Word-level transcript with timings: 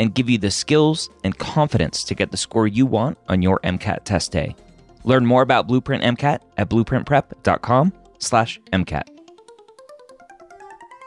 and 0.00 0.14
give 0.14 0.30
you 0.30 0.38
the 0.38 0.50
skills 0.50 1.10
and 1.24 1.36
confidence 1.36 2.02
to 2.04 2.14
get 2.14 2.30
the 2.30 2.36
score 2.38 2.66
you 2.66 2.86
want 2.86 3.18
on 3.28 3.42
your 3.42 3.60
MCAT 3.60 4.04
test 4.04 4.32
day. 4.32 4.56
Learn 5.04 5.26
more 5.26 5.42
about 5.42 5.66
Blueprint 5.66 6.02
MCAT 6.02 6.40
at 6.56 6.70
blueprintprep.com/mcat. 6.70 9.08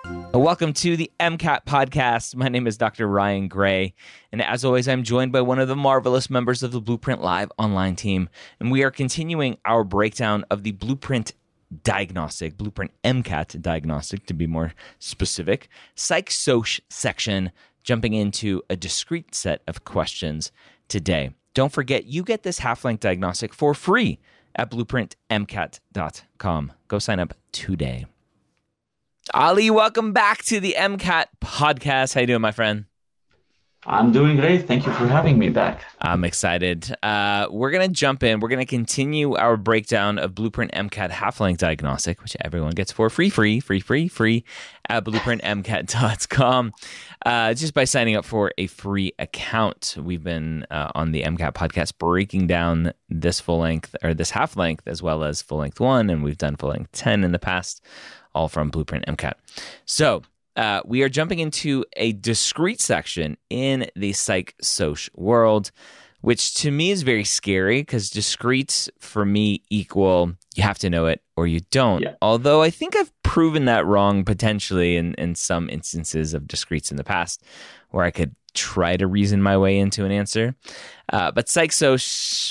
Uh, 0.06 0.40
welcome 0.40 0.74
to 0.74 0.96
the 0.96 1.10
MCAT 1.20 1.66
podcast. 1.66 2.36
My 2.36 2.50
name 2.50 2.68
is 2.68 2.78
Dr. 2.78 3.08
Ryan 3.08 3.48
Gray, 3.48 3.96
and 4.32 4.44
as 4.44 4.64
always, 4.64 4.88
I'm 4.88 5.02
joined 5.02 5.32
by 5.32 5.42
one 5.42 5.58
of 5.58 5.68
the 5.68 5.76
marvelous 5.76 6.30
members 6.30 6.62
of 6.62 6.72
the 6.72 6.80
Blueprint 6.80 7.24
Live 7.24 7.52
online 7.58 7.96
team, 7.96 8.30
and 8.60 8.70
we 8.70 8.84
are 8.84 8.92
continuing 8.92 9.58
our 9.66 9.84
breakdown 9.84 10.46
of 10.52 10.62
the 10.62 10.72
Blueprint 10.72 11.34
diagnostic, 11.82 12.58
Blueprint 12.58 12.92
MCAT 13.04 13.60
diagnostic 13.60 14.28
to 14.28 14.36
be 14.36 14.46
more 14.46 14.76
specific, 15.00 15.68
psych 15.96 16.30
section, 16.30 17.52
jumping 17.84 18.14
into 18.14 18.62
a 18.70 18.76
discrete 18.76 19.36
set 19.36 19.62
of 19.68 19.84
questions 19.84 20.52
today. 20.88 21.32
Don't 21.54 21.72
forget, 21.72 22.06
you 22.06 22.24
get 22.24 22.44
this 22.44 22.60
half 22.60 22.86
length 22.86 23.02
diagnostic 23.02 23.54
for 23.54 23.74
free 23.74 24.20
at 24.56 24.72
blueprintmcat.com. 24.72 26.74
Go 26.88 27.00
sign 27.00 27.20
up 27.20 27.34
today. 27.52 28.06
Ali, 29.34 29.70
welcome 29.70 30.12
back 30.12 30.44
to 30.44 30.60
the 30.60 30.76
MCAT 30.78 31.26
podcast. 31.42 32.14
How 32.14 32.22
you 32.22 32.28
doing, 32.28 32.42
my 32.42 32.52
friend? 32.52 32.86
I'm 33.86 34.12
doing 34.12 34.38
great. 34.38 34.66
Thank 34.66 34.86
you 34.86 34.94
for 34.94 35.08
having 35.08 35.38
me 35.38 35.50
back. 35.50 35.84
I'm 36.00 36.24
excited. 36.24 36.96
Uh, 37.04 37.48
we're 37.50 37.72
going 37.72 37.86
to 37.88 37.94
jump 37.94 38.24
in. 38.24 38.40
We're 38.40 38.50
going 38.50 38.60
to 38.60 38.66
continue 38.66 39.36
our 39.36 39.58
breakdown 39.58 40.18
of 40.18 40.34
Blueprint 40.34 40.72
MCAT 40.72 41.10
half 41.10 41.42
length 41.42 41.60
diagnostic, 41.60 42.22
which 42.22 42.38
everyone 42.42 42.72
gets 42.72 42.92
for 42.92 43.10
free, 43.10 43.30
free, 43.30 43.60
free, 43.60 43.82
free, 43.82 44.08
free 44.08 44.46
at 44.88 45.04
blueprintmcat.com 45.04 46.74
uh, 47.26 47.54
just 47.54 47.74
by 47.74 47.84
signing 47.84 48.16
up 48.16 48.26
for 48.26 48.52
a 48.58 48.68
free 48.68 49.14
account. 49.20 49.96
We've 50.00 50.24
been 50.24 50.66
uh, 50.72 50.92
on 50.96 51.12
the 51.12 51.24
MCAT 51.24 51.54
podcast 51.54 51.98
breaking 51.98 52.48
down 52.48 52.94
this 53.10 53.40
full 53.40 53.60
length 53.60 53.96
or 54.04 54.14
this 54.14 54.32
half 54.32 54.56
length 54.56 54.88
as 54.88 55.02
well 55.02 55.24
as 55.24 55.42
full 55.42 55.60
length 55.60 55.80
one, 55.80 56.10
and 56.10 56.24
we've 56.24 56.38
done 56.38 56.56
full 56.56 56.70
length 56.70 56.92
10 56.94 57.24
in 57.24 57.32
the 57.32 57.40
past 57.40 57.84
all 58.36 58.48
from 58.48 58.70
Blueprint 58.70 59.06
MCAT. 59.06 59.34
So 59.86 60.24
uh, 60.56 60.82
we 60.86 61.02
are 61.02 61.10
jumping 61.10 61.40
into 61.40 61.86
a 61.98 62.14
discrete 62.14 62.82
section 62.82 63.38
in 63.50 63.90
the 63.96 64.14
psych 64.14 64.56
soc 64.62 65.00
world, 65.16 65.72
which 66.22 66.54
to 66.56 66.72
me 66.72 66.92
is 66.92 67.04
very 67.04 67.24
scary 67.24 67.82
because 67.82 68.10
discretes 68.10 68.90
for 69.00 69.26
me 69.26 69.62
equal 69.70 70.34
you 70.56 70.64
have 70.64 70.80
to 70.80 70.90
know 70.90 71.08
it 71.08 71.22
or 71.36 71.48
you 71.48 71.62
don't. 71.72 72.02
Yeah. 72.02 72.16
Although 72.22 72.62
I 72.62 72.70
think 72.70 72.96
I've 72.96 73.12
proven 73.24 73.66
that 73.66 73.86
wrong 73.86 74.24
potentially 74.24 74.96
in, 74.96 75.16
in 75.16 75.36
some 75.36 75.70
instances 75.70 76.34
of 76.34 76.48
discretes 76.48 76.92
in 76.92 76.98
the 76.98 77.04
past 77.04 77.44
where 77.90 78.06
I 78.06 78.12
could 78.12 78.36
try 78.54 78.96
to 78.98 79.08
reason 79.08 79.42
my 79.42 79.58
way 79.58 79.80
into 79.80 80.06
an 80.06 80.12
answer. 80.12 80.56
Uh, 81.12 81.32
but 81.32 81.50
psych 81.50 81.72
soc, 81.72 82.00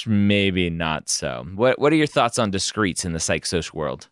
maybe 0.07 0.69
not 0.69 1.09
so. 1.09 1.47
What, 1.55 1.79
what 1.79 1.93
are 1.93 1.97
your 1.97 2.09
thoughts 2.09 2.39
on 2.39 2.51
discretes 2.51 3.05
in 3.05 3.13
the 3.13 3.21
psych 3.21 3.47
soc 3.47 3.73
world? 3.73 4.09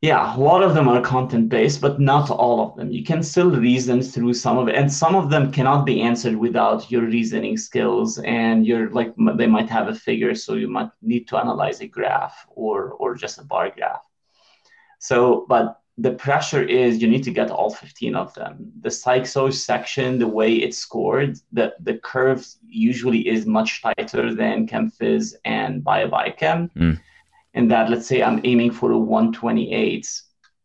Yeah, 0.00 0.36
a 0.36 0.38
lot 0.38 0.62
of 0.62 0.74
them 0.74 0.86
are 0.86 1.00
content 1.00 1.48
based, 1.48 1.80
but 1.80 1.98
not 1.98 2.30
all 2.30 2.60
of 2.64 2.76
them. 2.76 2.92
You 2.92 3.02
can 3.02 3.20
still 3.20 3.50
reason 3.50 4.00
through 4.00 4.34
some 4.34 4.56
of 4.56 4.68
it, 4.68 4.76
and 4.76 4.92
some 4.92 5.16
of 5.16 5.28
them 5.28 5.50
cannot 5.50 5.84
be 5.84 6.00
answered 6.02 6.36
without 6.36 6.88
your 6.88 7.02
reasoning 7.02 7.56
skills. 7.56 8.18
And 8.18 8.64
you're 8.64 8.90
like, 8.90 9.12
they 9.36 9.48
might 9.48 9.68
have 9.68 9.88
a 9.88 9.94
figure, 9.94 10.36
so 10.36 10.54
you 10.54 10.68
might 10.68 10.90
need 11.02 11.26
to 11.28 11.36
analyze 11.36 11.80
a 11.80 11.88
graph 11.88 12.46
or 12.50 12.92
or 12.92 13.16
just 13.16 13.38
a 13.38 13.44
bar 13.44 13.70
graph. 13.70 14.02
So, 15.00 15.46
but 15.48 15.80
the 15.98 16.12
pressure 16.12 16.62
is 16.62 17.02
you 17.02 17.08
need 17.08 17.24
to 17.24 17.32
get 17.32 17.50
all 17.50 17.70
15 17.70 18.14
of 18.14 18.32
them. 18.34 18.70
The 18.80 18.90
psych 18.90 19.26
soc 19.26 19.52
section, 19.52 20.20
the 20.20 20.28
way 20.28 20.54
it's 20.54 20.78
scored, 20.78 21.38
the, 21.52 21.74
the 21.80 21.98
curve 21.98 22.46
usually 22.64 23.26
is 23.26 23.46
much 23.46 23.82
tighter 23.82 24.32
than 24.32 24.68
ChemPhys 24.68 25.34
and 25.44 25.82
BioBiochem. 25.82 26.70
Mm. 26.72 27.00
And 27.58 27.68
that, 27.72 27.90
let's 27.90 28.06
say 28.06 28.22
I'm 28.22 28.40
aiming 28.44 28.70
for 28.70 28.92
a 28.92 28.98
128 28.98 30.08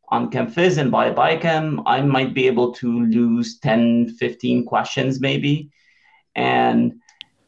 on 0.09 0.29
ChemPhys 0.29 0.77
and 0.77 0.91
by 0.91 1.09
BioBiochem, 1.09 1.81
I 1.87 2.01
might 2.01 2.35
be 2.35 2.45
able 2.45 2.71
to 2.73 3.05
lose 3.05 3.57
10, 3.57 4.09
15 4.19 4.63
questions 4.65 5.19
maybe. 5.19 5.71
And 6.35 6.93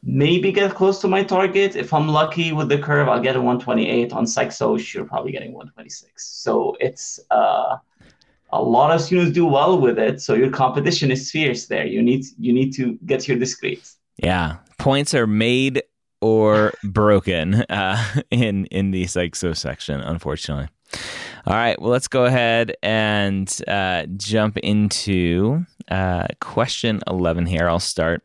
maybe 0.02 0.50
get 0.50 0.74
close 0.74 1.00
to 1.02 1.06
my 1.06 1.22
target. 1.22 1.76
If 1.76 1.94
I'm 1.94 2.08
lucky 2.08 2.50
with 2.50 2.68
the 2.68 2.78
curve, 2.78 3.08
I'll 3.08 3.22
get 3.22 3.36
a 3.36 3.40
128. 3.40 4.12
On 4.12 4.24
PsychSoc, 4.24 4.92
you're 4.92 5.04
probably 5.04 5.30
getting 5.30 5.52
126. 5.52 6.26
So 6.42 6.76
it's 6.80 7.20
uh, 7.30 7.76
a 8.50 8.60
lot 8.60 8.90
of 8.90 9.00
students 9.00 9.30
do 9.30 9.46
well 9.46 9.80
with 9.80 9.96
it. 9.96 10.20
So 10.20 10.34
your 10.34 10.50
competition 10.50 11.12
is 11.12 11.30
fierce 11.30 11.68
there. 11.68 11.86
You 11.86 12.02
need 12.02 12.24
you 12.36 12.52
need 12.52 12.72
to 12.74 12.98
get 13.06 13.28
your 13.28 13.38
discretes. 13.38 13.96
Yeah, 14.16 14.56
points 14.78 15.14
are 15.14 15.28
made 15.28 15.84
or 16.20 16.72
broken 16.84 17.54
uh, 17.62 18.02
in 18.30 18.66
in 18.66 18.90
the 18.90 19.04
PsychSoc 19.04 19.56
section, 19.56 20.00
unfortunately. 20.00 20.68
All 21.46 21.54
right, 21.54 21.80
well, 21.80 21.90
let's 21.90 22.08
go 22.08 22.24
ahead 22.24 22.74
and 22.82 23.48
uh, 23.68 24.06
jump 24.16 24.56
into 24.58 25.64
uh, 25.88 26.26
question 26.40 27.00
eleven 27.06 27.46
here. 27.46 27.68
I'll 27.68 27.80
start. 27.80 28.24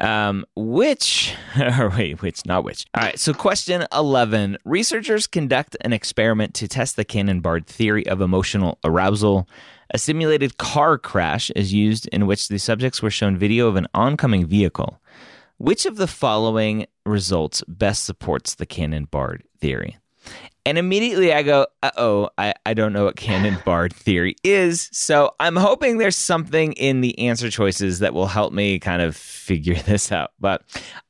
Um, 0.00 0.46
which, 0.54 1.34
or 1.78 1.90
wait, 1.90 2.22
which, 2.22 2.46
not 2.46 2.62
which. 2.62 2.86
All 2.94 3.02
right, 3.02 3.18
so 3.18 3.34
question 3.34 3.84
11. 3.92 4.58
Researchers 4.64 5.26
conduct 5.26 5.76
an 5.80 5.92
experiment 5.92 6.54
to 6.54 6.68
test 6.68 6.94
the 6.94 7.04
Cannon-Bard 7.04 7.66
theory 7.66 8.06
of 8.06 8.20
emotional 8.20 8.78
arousal. 8.84 9.48
A 9.90 9.98
simulated 9.98 10.58
car 10.58 10.98
crash 10.98 11.50
is 11.56 11.72
used 11.72 12.06
in 12.08 12.26
which 12.26 12.46
the 12.46 12.58
subjects 12.58 13.02
were 13.02 13.10
shown 13.10 13.36
video 13.36 13.66
of 13.66 13.74
an 13.74 13.88
oncoming 13.94 14.46
vehicle. 14.46 15.00
Which 15.58 15.86
of 15.86 15.96
the 15.96 16.06
following 16.06 16.86
results 17.04 17.64
best 17.66 18.04
supports 18.04 18.54
the 18.54 18.64
Cannon-Bard 18.64 19.42
theory? 19.60 19.98
And 20.64 20.78
immediately 20.78 21.32
I 21.32 21.42
go, 21.42 21.66
uh 21.82 21.90
oh, 21.96 22.30
I, 22.38 22.54
I 22.64 22.74
don't 22.74 22.92
know 22.92 23.06
what 23.06 23.16
Cannon-Bard 23.16 23.92
theory 23.96 24.36
is. 24.44 24.88
So 24.92 25.34
I'm 25.40 25.56
hoping 25.56 25.98
there's 25.98 26.14
something 26.14 26.74
in 26.74 27.00
the 27.00 27.18
answer 27.18 27.50
choices 27.50 27.98
that 27.98 28.14
will 28.14 28.28
help 28.28 28.52
me 28.52 28.78
kind 28.78 29.02
of 29.02 29.16
figure 29.16 29.74
this 29.86 30.12
out. 30.12 30.30
But 30.38 30.62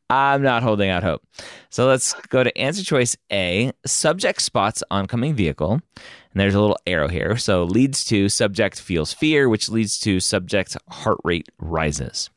I'm 0.09 0.41
not 0.41 0.63
holding 0.63 0.89
out 0.89 1.03
hope. 1.03 1.23
So 1.69 1.87
let's 1.87 2.15
go 2.29 2.43
to 2.43 2.57
answer 2.57 2.83
choice 2.83 3.19
A 3.31 3.73
subject 3.85 4.41
spots 4.41 4.83
oncoming 4.91 5.35
vehicle. 5.35 5.73
And 5.73 6.41
there's 6.41 6.55
a 6.55 6.61
little 6.61 6.79
arrow 6.87 7.09
here. 7.09 7.37
So 7.37 7.65
leads 7.65 8.03
to 8.07 8.31
subject 8.31 8.81
feels 8.81 9.13
fear, 9.13 9.47
which 9.47 9.69
leads 9.69 10.01
to 10.01 10.21
subject 10.21 10.75
heart 10.89 11.19
rate 11.23 11.51
rises. 11.59 12.31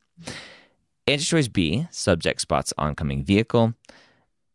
Answer 1.07 1.38
choice 1.38 1.48
B 1.48 1.88
subject 1.92 2.42
spots 2.42 2.74
oncoming 2.77 3.24
vehicle 3.24 3.74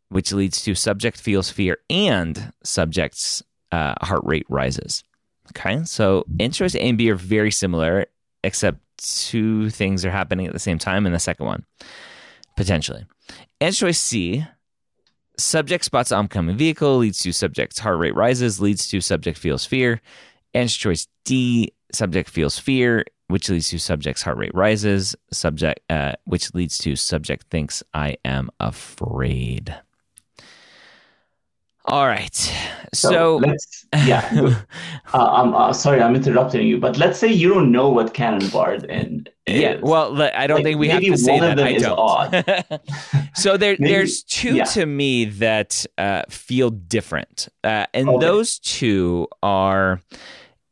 which 0.09 0.31
leads 0.31 0.61
to 0.63 0.75
subject 0.75 1.19
feels 1.19 1.49
fear 1.49 1.77
and 1.89 2.53
subject's 2.63 3.43
uh, 3.71 3.93
heart 4.01 4.21
rate 4.23 4.45
rises. 4.49 5.03
Okay, 5.51 5.83
so 5.85 6.25
answer 6.39 6.65
choice 6.65 6.75
A 6.75 6.81
and 6.81 6.97
B 6.97 7.09
are 7.09 7.15
very 7.15 7.51
similar, 7.51 8.05
except 8.43 8.79
two 8.97 9.69
things 9.69 10.05
are 10.05 10.11
happening 10.11 10.47
at 10.47 10.53
the 10.53 10.59
same 10.59 10.77
time 10.77 11.05
in 11.05 11.13
the 11.13 11.19
second 11.19 11.45
one, 11.45 11.65
potentially. 12.55 13.05
Answer 13.61 13.87
choice 13.87 13.99
C, 13.99 14.45
subject 15.37 15.85
spots 15.85 16.11
oncoming 16.11 16.57
vehicle 16.57 16.97
leads 16.97 17.19
to 17.19 17.31
subject's 17.31 17.79
heart 17.79 17.99
rate 17.99 18.15
rises, 18.15 18.59
leads 18.59 18.87
to 18.89 19.01
subject 19.01 19.37
feels 19.37 19.65
fear. 19.65 20.01
Answer 20.53 20.79
choice 20.79 21.07
D, 21.23 21.73
subject 21.93 22.29
feels 22.29 22.59
fear, 22.59 23.05
which 23.27 23.49
leads 23.49 23.69
to 23.69 23.77
subject's 23.77 24.21
heart 24.21 24.37
rate 24.37 24.53
rises, 24.53 25.15
subject, 25.31 25.79
uh, 25.89 26.13
which 26.25 26.53
leads 26.53 26.77
to 26.79 26.95
subject 26.95 27.47
thinks 27.49 27.83
I 27.93 28.17
am 28.25 28.49
afraid. 28.59 29.75
All 31.89 32.05
right. 32.05 32.35
So, 32.93 33.09
So 33.09 33.37
let's, 33.37 33.85
yeah. 34.05 34.29
uh, 35.13 35.31
I'm 35.31 35.55
uh, 35.55 35.71
sorry, 35.71 36.01
I'm 36.01 36.15
interrupting 36.15 36.67
you, 36.67 36.79
but 36.79 36.97
let's 36.97 37.17
say 37.17 37.31
you 37.31 37.53
don't 37.53 37.71
know 37.71 37.87
what 37.87 38.13
Cannon-Bard 38.13 38.85
and 38.89 39.29
yeah. 39.47 39.77
Well, 39.81 40.21
I 40.21 40.45
don't 40.47 40.57
Like, 40.57 40.63
think 40.65 40.79
we 40.79 40.89
have 40.89 41.01
to 41.01 41.17
say 41.17 41.39
that. 41.39 41.57
I 41.57 41.69
is 41.69 41.83
don't. 41.83 41.97
odd. 41.97 42.81
so 43.35 43.55
there, 43.55 43.77
Maybe- 43.79 43.93
there's 43.93 44.23
two 44.23 44.55
yeah. 44.55 44.65
to 44.65 44.85
me 44.85 45.23
that 45.25 45.85
uh, 45.97 46.23
feel 46.29 46.69
different, 46.71 47.47
uh, 47.63 47.85
and 47.93 48.09
Okay. 48.09 48.25
those 48.25 48.59
two 48.59 49.29
are 49.41 50.01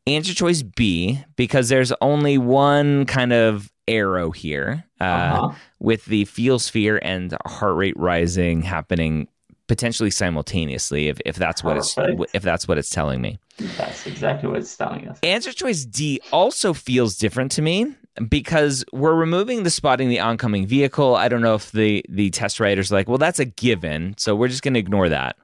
answer 0.08 0.34
choice 0.34 0.62
B 0.64 1.20
because 1.36 1.70
there's 1.70 1.92
only 2.02 2.38
one 2.38 3.06
kind 3.06 3.34
of 3.34 3.72
arrow 3.88 4.32
here 4.32 4.84
uh, 5.00 5.04
Uh-huh. 5.04 5.56
with 5.80 6.06
the 6.06 6.26
feel 6.26 6.60
sphere 6.60 7.00
and 7.04 7.36
heart 7.46 7.76
rate 7.76 7.98
rising 7.98 8.62
happening 8.64 9.28
potentially 9.68 10.12
simultaneously 10.12 11.08
if, 11.08 11.20
if 11.26 11.36
that's 11.36 11.64
what 11.64 11.76
it's 11.78 11.96
if 12.34 12.44
that's 12.44 12.68
what 12.68 12.78
it's 12.78 12.90
telling 12.90 13.20
me. 13.22 13.40
That's 13.78 14.06
exactly 14.06 14.48
what 14.50 14.60
it's 14.60 14.76
telling 14.78 15.08
us. 15.08 15.18
Answer 15.24 15.52
choice 15.54 15.86
D 15.86 16.20
also 16.32 16.74
feels 16.74 17.18
different 17.18 17.52
to 17.54 17.62
me 17.64 17.96
because 18.30 18.86
we're 18.94 19.16
removing 19.16 19.64
the 19.64 19.70
spotting 19.72 20.10
the 20.10 20.20
oncoming 20.20 20.66
vehicle. 20.68 21.16
I 21.16 21.28
don't 21.30 21.42
know 21.42 21.56
if 21.56 21.72
the 21.72 22.06
the 22.10 22.30
test 22.30 22.60
writer's 22.60 22.92
like, 22.92 23.08
well, 23.08 23.18
that's 23.18 23.40
a 23.40 23.46
given, 23.46 24.14
so 24.18 24.36
we're 24.36 24.48
just 24.50 24.62
going 24.62 24.76
to 24.76 24.80
ignore 24.80 25.10
that. 25.10 25.36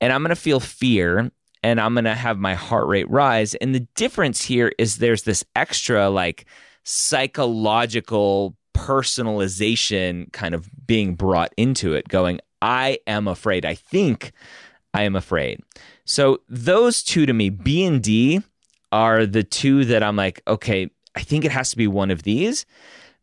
And 0.00 0.12
I'm 0.12 0.22
going 0.22 0.30
to 0.30 0.36
feel 0.36 0.60
fear 0.60 1.30
and 1.62 1.80
I'm 1.80 1.94
going 1.94 2.04
to 2.04 2.14
have 2.14 2.38
my 2.38 2.54
heart 2.54 2.86
rate 2.86 3.10
rise. 3.10 3.54
And 3.56 3.74
the 3.74 3.86
difference 3.94 4.44
here 4.44 4.72
is 4.78 4.96
there's 4.96 5.22
this 5.22 5.44
extra 5.56 6.08
like 6.08 6.46
psychological 6.84 8.56
personalization 8.74 10.32
kind 10.32 10.54
of 10.54 10.70
being 10.86 11.14
brought 11.14 11.52
into 11.56 11.94
it, 11.94 12.08
going, 12.08 12.40
I 12.62 12.98
am 13.06 13.28
afraid. 13.28 13.64
I 13.64 13.74
think 13.74 14.32
I 14.94 15.02
am 15.02 15.16
afraid. 15.16 15.60
So 16.04 16.40
those 16.48 17.02
two 17.02 17.26
to 17.26 17.32
me, 17.32 17.50
B 17.50 17.84
and 17.84 18.02
D, 18.02 18.42
are 18.90 19.26
the 19.26 19.42
two 19.42 19.84
that 19.84 20.02
I'm 20.02 20.16
like, 20.16 20.40
okay, 20.46 20.90
I 21.14 21.20
think 21.20 21.44
it 21.44 21.50
has 21.50 21.70
to 21.70 21.76
be 21.76 21.86
one 21.86 22.10
of 22.10 22.22
these 22.22 22.64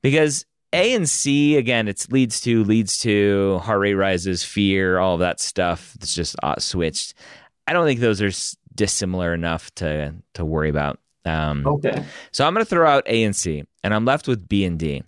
because 0.03 0.45
A 0.73 0.93
and 0.93 1.09
C, 1.09 1.57
again, 1.57 1.87
it's 1.87 2.11
leads 2.11 2.39
to, 2.41 2.63
leads 2.63 2.97
to, 2.99 3.59
heart 3.59 3.79
rate 3.79 3.95
rises, 3.95 4.43
fear, 4.43 4.99
all 4.99 5.15
of 5.15 5.21
that 5.21 5.39
stuff. 5.39 5.95
It's 5.95 6.13
just 6.13 6.35
uh, 6.43 6.59
switched. 6.59 7.15
I 7.67 7.73
don't 7.73 7.85
think 7.85 7.99
those 7.99 8.21
are 8.21 8.31
dissimilar 8.75 9.33
enough 9.33 9.73
to 9.75 10.13
to 10.33 10.45
worry 10.45 10.69
about. 10.69 10.99
Um, 11.25 11.65
Okay. 11.65 12.03
so 12.31 12.45
I'm 12.45 12.53
going 12.53 12.63
to 12.63 12.69
throw 12.69 12.87
out 12.87 13.03
A 13.07 13.23
and 13.23 13.35
C, 13.35 13.63
and 13.83 13.93
I'm 13.93 14.05
left 14.05 14.27
with 14.27 14.47
B 14.47 14.63
and 14.65 14.77
D. 14.77 15.03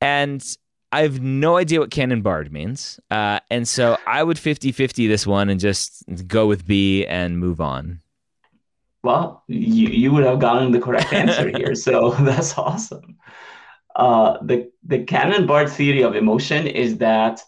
And 0.00 0.44
I 0.92 1.00
have 1.02 1.20
no 1.20 1.56
idea 1.56 1.80
what 1.80 1.90
Cannon-Bard 1.90 2.52
means. 2.52 3.00
Uh, 3.10 3.40
and 3.50 3.66
so 3.66 3.96
I 4.06 4.22
would 4.22 4.38
50 4.38 4.70
50 4.70 5.06
this 5.06 5.26
one 5.26 5.48
and 5.48 5.58
just 5.58 6.04
go 6.28 6.46
with 6.46 6.66
B 6.66 7.06
and 7.06 7.38
move 7.38 7.60
on. 7.60 8.00
Well, 9.02 9.42
you, 9.48 9.88
you 9.88 10.12
would 10.12 10.24
have 10.24 10.38
gotten 10.40 10.72
the 10.72 10.80
correct 10.80 11.12
answer 11.22 11.48
here, 11.48 11.74
so 11.74 12.10
that's 12.20 12.56
awesome. 12.58 13.16
Uh, 13.96 14.38
the 14.42 14.70
the 14.82 15.04
Cannon-Bard 15.04 15.70
theory 15.70 16.02
of 16.02 16.14
emotion 16.16 16.66
is 16.66 16.98
that 16.98 17.40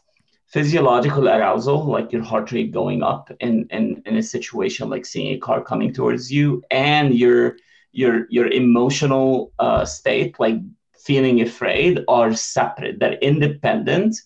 physiological 0.47 1.29
arousal, 1.29 1.85
like 1.87 2.13
your 2.13 2.23
heart 2.23 2.53
rate 2.53 2.73
going 2.73 3.03
up 3.03 3.31
in, 3.41 3.67
in, 3.71 4.03
in 4.07 4.17
a 4.17 4.23
situation 4.23 4.89
like 4.89 5.05
seeing 5.05 5.35
a 5.35 5.39
car 5.39 5.63
coming 5.63 5.93
towards 5.93 6.31
you, 6.31 6.63
and 6.71 7.15
your 7.15 7.57
your 7.93 8.27
your 8.31 8.49
emotional 8.49 9.53
uh, 9.59 9.85
state, 9.85 10.39
like 10.39 10.57
feeling 10.99 11.41
afraid, 11.41 12.01
are 12.09 12.35
separate. 12.35 12.99
They're 12.99 13.15
independent. 13.15 14.17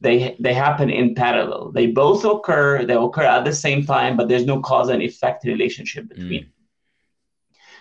They 0.00 0.36
they 0.40 0.54
happen 0.54 0.90
in 0.90 1.14
parallel. 1.14 1.72
They 1.72 1.88
both 1.88 2.24
occur. 2.24 2.84
They 2.84 2.94
occur 2.94 3.24
at 3.24 3.44
the 3.44 3.52
same 3.52 3.84
time, 3.84 4.16
but 4.16 4.28
there's 4.28 4.46
no 4.46 4.60
cause 4.60 4.88
and 4.88 5.02
effect 5.02 5.44
relationship 5.44 6.08
between. 6.08 6.52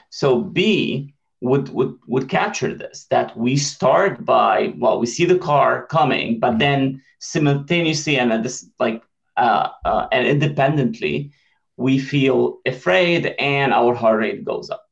So 0.10 0.42
B 0.42 1.14
would 1.42 1.70
would 1.70 1.98
would 2.08 2.30
capture 2.30 2.74
this 2.74 3.06
that 3.12 3.38
we 3.38 3.56
start 3.56 4.26
by 4.26 4.74
well 4.78 5.00
we 5.00 5.06
see 5.06 5.26
the 5.26 5.38
car 5.38 5.86
coming 5.86 6.40
but 6.40 6.58
then 6.58 7.02
simultaneously 7.20 8.18
and 8.18 8.32
at 8.34 8.44
this 8.44 8.70
like 8.80 9.04
uh, 9.38 9.70
uh, 9.86 10.08
and 10.12 10.28
independently 10.28 11.32
we 11.78 12.00
feel 12.00 12.58
afraid 12.66 13.28
and 13.40 13.74
our 13.74 13.94
heart 13.94 14.20
rate 14.20 14.44
goes 14.44 14.70
up 14.70 14.84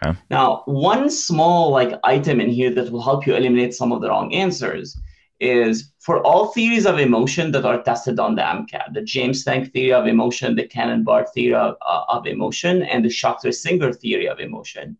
Okay. 0.00 0.16
now 0.30 0.62
one 0.66 1.10
small 1.10 1.70
like 1.70 1.98
item 2.04 2.40
in 2.40 2.50
here 2.50 2.72
that 2.74 2.90
will 2.90 3.02
help 3.02 3.26
you 3.26 3.34
eliminate 3.34 3.74
some 3.74 3.92
of 3.92 4.00
the 4.00 4.08
wrong 4.08 4.32
answers 4.32 4.96
is 5.40 5.92
for 6.00 6.22
all 6.24 6.46
theories 6.52 6.86
of 6.86 6.98
emotion 6.98 7.50
that 7.52 7.64
are 7.64 7.82
tested 7.82 8.18
on 8.18 8.34
the 8.34 8.42
MCAT, 8.42 8.92
the 8.92 9.02
James 9.02 9.46
Lange 9.46 9.66
theory 9.66 9.92
of 9.92 10.06
emotion, 10.06 10.56
the 10.56 10.66
Cannon 10.66 11.04
Bard 11.04 11.26
theory 11.32 11.54
of, 11.54 11.76
uh, 11.86 12.02
of 12.08 12.26
emotion, 12.26 12.82
and 12.82 13.04
the 13.04 13.08
Schachter 13.08 13.54
Singer 13.54 13.92
theory 13.92 14.28
of 14.28 14.40
emotion 14.40 14.96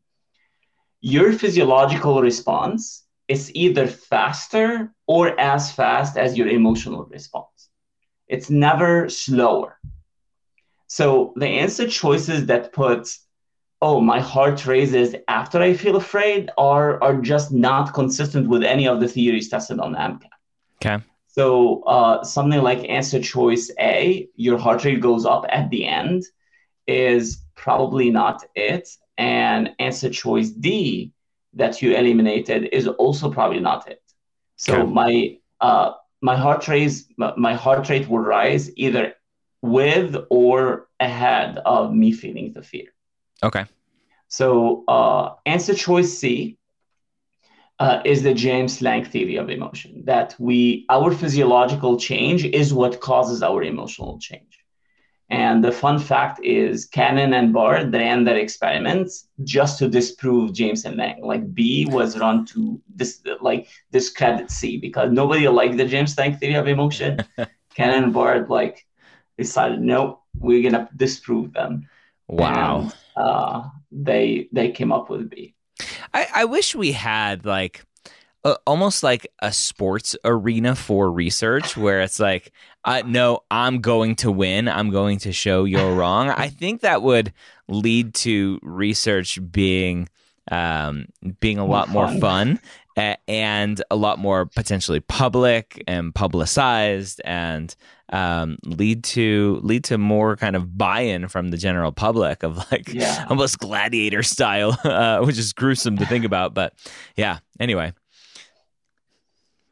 your 1.01 1.33
physiological 1.33 2.21
response 2.23 3.05
is 3.29 3.55
either 3.55 3.87
faster 3.87 4.93
or 5.07 5.39
as 5.39 5.71
fast 5.71 6.17
as 6.17 6.37
your 6.37 6.49
emotional 6.49 7.05
response. 7.05 7.69
It's 8.27 8.51
never 8.51 9.09
slower. 9.09 9.79
So 10.87 11.35
the 11.37 11.47
answer 11.47 11.87
choices 11.87 12.47
that 12.47 12.73
put, 12.73 13.15
oh, 13.83 14.01
my 14.01 14.21
heart 14.21 14.67
raises 14.67 15.15
after 15.29 15.61
I 15.61 15.75
feel 15.75 15.97
afraid 15.97 16.51
are, 16.57 17.03
are 17.03 17.21
just 17.21 17.53
not 17.53 17.93
consistent 17.93 18.49
with 18.49 18.63
any 18.63 18.89
of 18.89 19.01
the 19.01 19.09
theories 19.09 19.51
tested 19.51 19.79
on 19.79 19.93
the 19.93 19.99
MCAT. 19.99 20.31
Okay. 20.83 21.05
So 21.27 21.83
uh, 21.83 22.25
something 22.25 22.63
like 22.63 22.89
answer 22.89 23.21
choice 23.21 23.71
A, 23.79 24.29
your 24.35 24.59
heart 24.59 24.85
rate 24.85 25.01
goes 25.01 25.27
up 25.27 25.45
at 25.51 25.69
the 25.71 25.87
end, 25.87 26.25
is 26.87 27.45
probably 27.55 28.11
not 28.11 28.45
it. 28.55 28.89
And 29.19 29.73
answer 29.79 30.09
choice 30.09 30.51
D 30.51 31.13
that 31.55 31.83
you 31.83 31.95
eliminated 31.95 32.69
is 32.73 32.87
also 32.87 33.31
probably 33.31 33.61
not 33.61 33.89
it. 33.89 34.03
So 34.57 34.85
Okay. 34.85 34.87
my 34.87 35.37
uh, 35.61 35.93
my 36.21 36.37
heart 36.37 36.67
rate 36.69 36.93
my 37.17 37.55
heart 37.55 37.89
rate 37.89 38.09
will 38.09 38.19
rise 38.39 38.71
either 38.77 39.15
with 39.63 40.17
or 40.31 40.89
ahead 41.01 41.59
of 41.65 41.93
me 41.95 42.13
feeling 42.13 42.53
the 42.55 42.63
fear. 42.63 42.89
Okay. 43.43 43.65
So 44.29 44.85
uh, 44.89 45.35
answer 45.47 45.75
choice 45.75 46.19
C 46.19 46.59
uh, 47.79 48.01
is 48.05 48.23
the 48.23 48.35
James 48.35 48.81
Lange 48.83 49.05
theory 49.07 49.37
of 49.37 49.51
emotion 49.51 50.03
that 50.07 50.35
we 50.39 50.85
our 50.91 51.13
physiological 51.13 51.99
change 51.99 52.45
is 52.45 52.73
what 52.75 53.01
causes 53.01 53.43
our 53.43 53.63
emotional 53.63 54.19
change. 54.21 54.58
And 55.31 55.63
the 55.63 55.73
fun 55.73 55.99
fact 55.99 56.41
is 56.43 56.87
Cannon 56.87 57.35
and 57.35 57.53
Bard 57.53 57.93
ran 57.93 58.25
their 58.25 58.39
experiments 58.39 59.29
just 59.45 59.79
to 59.79 59.89
disprove 59.89 60.55
James 60.55 60.87
and 60.87 60.97
Lange. 60.97 61.23
Like 61.23 61.53
B 61.53 61.87
was 61.87 62.19
run 62.19 62.47
to 62.47 62.81
this 62.95 63.21
like 63.41 63.69
discredit 63.93 64.51
C 64.51 64.79
because 64.79 65.13
nobody 65.13 65.47
liked 65.49 65.77
the 65.77 65.85
James 65.85 66.17
Lange 66.17 66.37
theory 66.37 66.55
of 66.55 66.67
emotion. 66.67 67.19
Cannon 67.75 68.05
and 68.05 68.13
Bard 68.13 68.49
like 68.49 68.87
decided 69.37 69.81
no, 69.83 70.21
we're 70.39 70.63
gonna 70.63 70.89
disprove 70.97 71.53
them. 71.53 71.87
Wow. 72.29 72.81
And, 72.81 72.95
uh, 73.17 73.69
they 73.93 74.49
they 74.53 74.71
came 74.71 74.93
up 74.93 75.11
with 75.11 75.29
B. 75.29 75.55
I, 76.15 76.27
I 76.35 76.45
wish 76.47 76.75
we 76.75 76.93
had 76.93 77.45
like 77.45 77.85
almost 78.67 79.03
like 79.03 79.27
a 79.41 79.53
sports 79.53 80.17
arena 80.25 80.75
for 80.75 81.11
research 81.11 81.77
where 81.77 82.01
it's 82.01 82.21
like, 82.21 82.53
uh, 82.85 83.03
no, 83.07 83.41
I'm 83.51 83.81
going 83.81 84.17
to 84.17 84.31
win. 84.31 84.69
I'm 84.69 84.91
going 84.91 85.19
to 85.21 85.33
show 85.33 85.65
you're 85.65 85.95
wrong. 85.97 86.31
I 86.31 86.49
think 86.49 86.81
that 86.83 87.03
would 87.03 87.33
lead 87.69 88.15
to 88.15 88.59
research 88.63 89.39
being 89.51 90.09
um, 90.51 91.07
being 91.41 91.59
a 91.59 91.67
lot 91.67 91.89
more 91.91 92.09
fun. 92.21 92.59
and 93.29 93.81
a 93.93 93.97
lot 93.97 94.19
more 94.19 94.47
potentially 94.47 94.99
public 94.99 95.83
and 95.87 96.13
publicized 96.13 97.21
and 97.25 97.77
um, 98.13 98.59
lead 98.65 99.05
to 99.05 99.61
lead 99.63 99.85
to 99.85 99.99
more 99.99 100.37
kind 100.37 100.57
of 100.57 100.77
buy-in 100.77 101.29
from 101.29 101.51
the 101.51 101.57
general 101.57 101.93
public 101.93 102.43
of 102.43 102.57
like 102.73 102.89
Yeah. 102.93 103.27
almost 103.29 103.59
gladiator 103.59 104.23
style, 104.25 104.77
uh, 104.85 105.21
which 105.21 105.39
is 105.39 105.53
gruesome 105.53 105.97
to 105.99 106.07
think 106.07 106.25
about. 106.25 106.55
But 106.55 106.73
yeah, 107.17 107.39
anyway, 107.61 107.93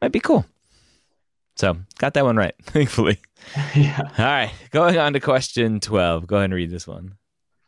might 0.01 0.11
be 0.11 0.19
cool. 0.19 0.45
So 1.55 1.77
got 1.97 2.13
that 2.13 2.25
one 2.25 2.37
right, 2.37 2.55
thankfully. 2.63 3.19
yeah. 3.75 4.01
All 4.17 4.25
right, 4.25 4.51
going 4.71 4.97
on 4.97 5.13
to 5.13 5.19
question 5.19 5.79
twelve. 5.79 6.27
Go 6.27 6.37
ahead 6.37 6.45
and 6.45 6.53
read 6.53 6.69
this 6.69 6.87
one. 6.87 7.15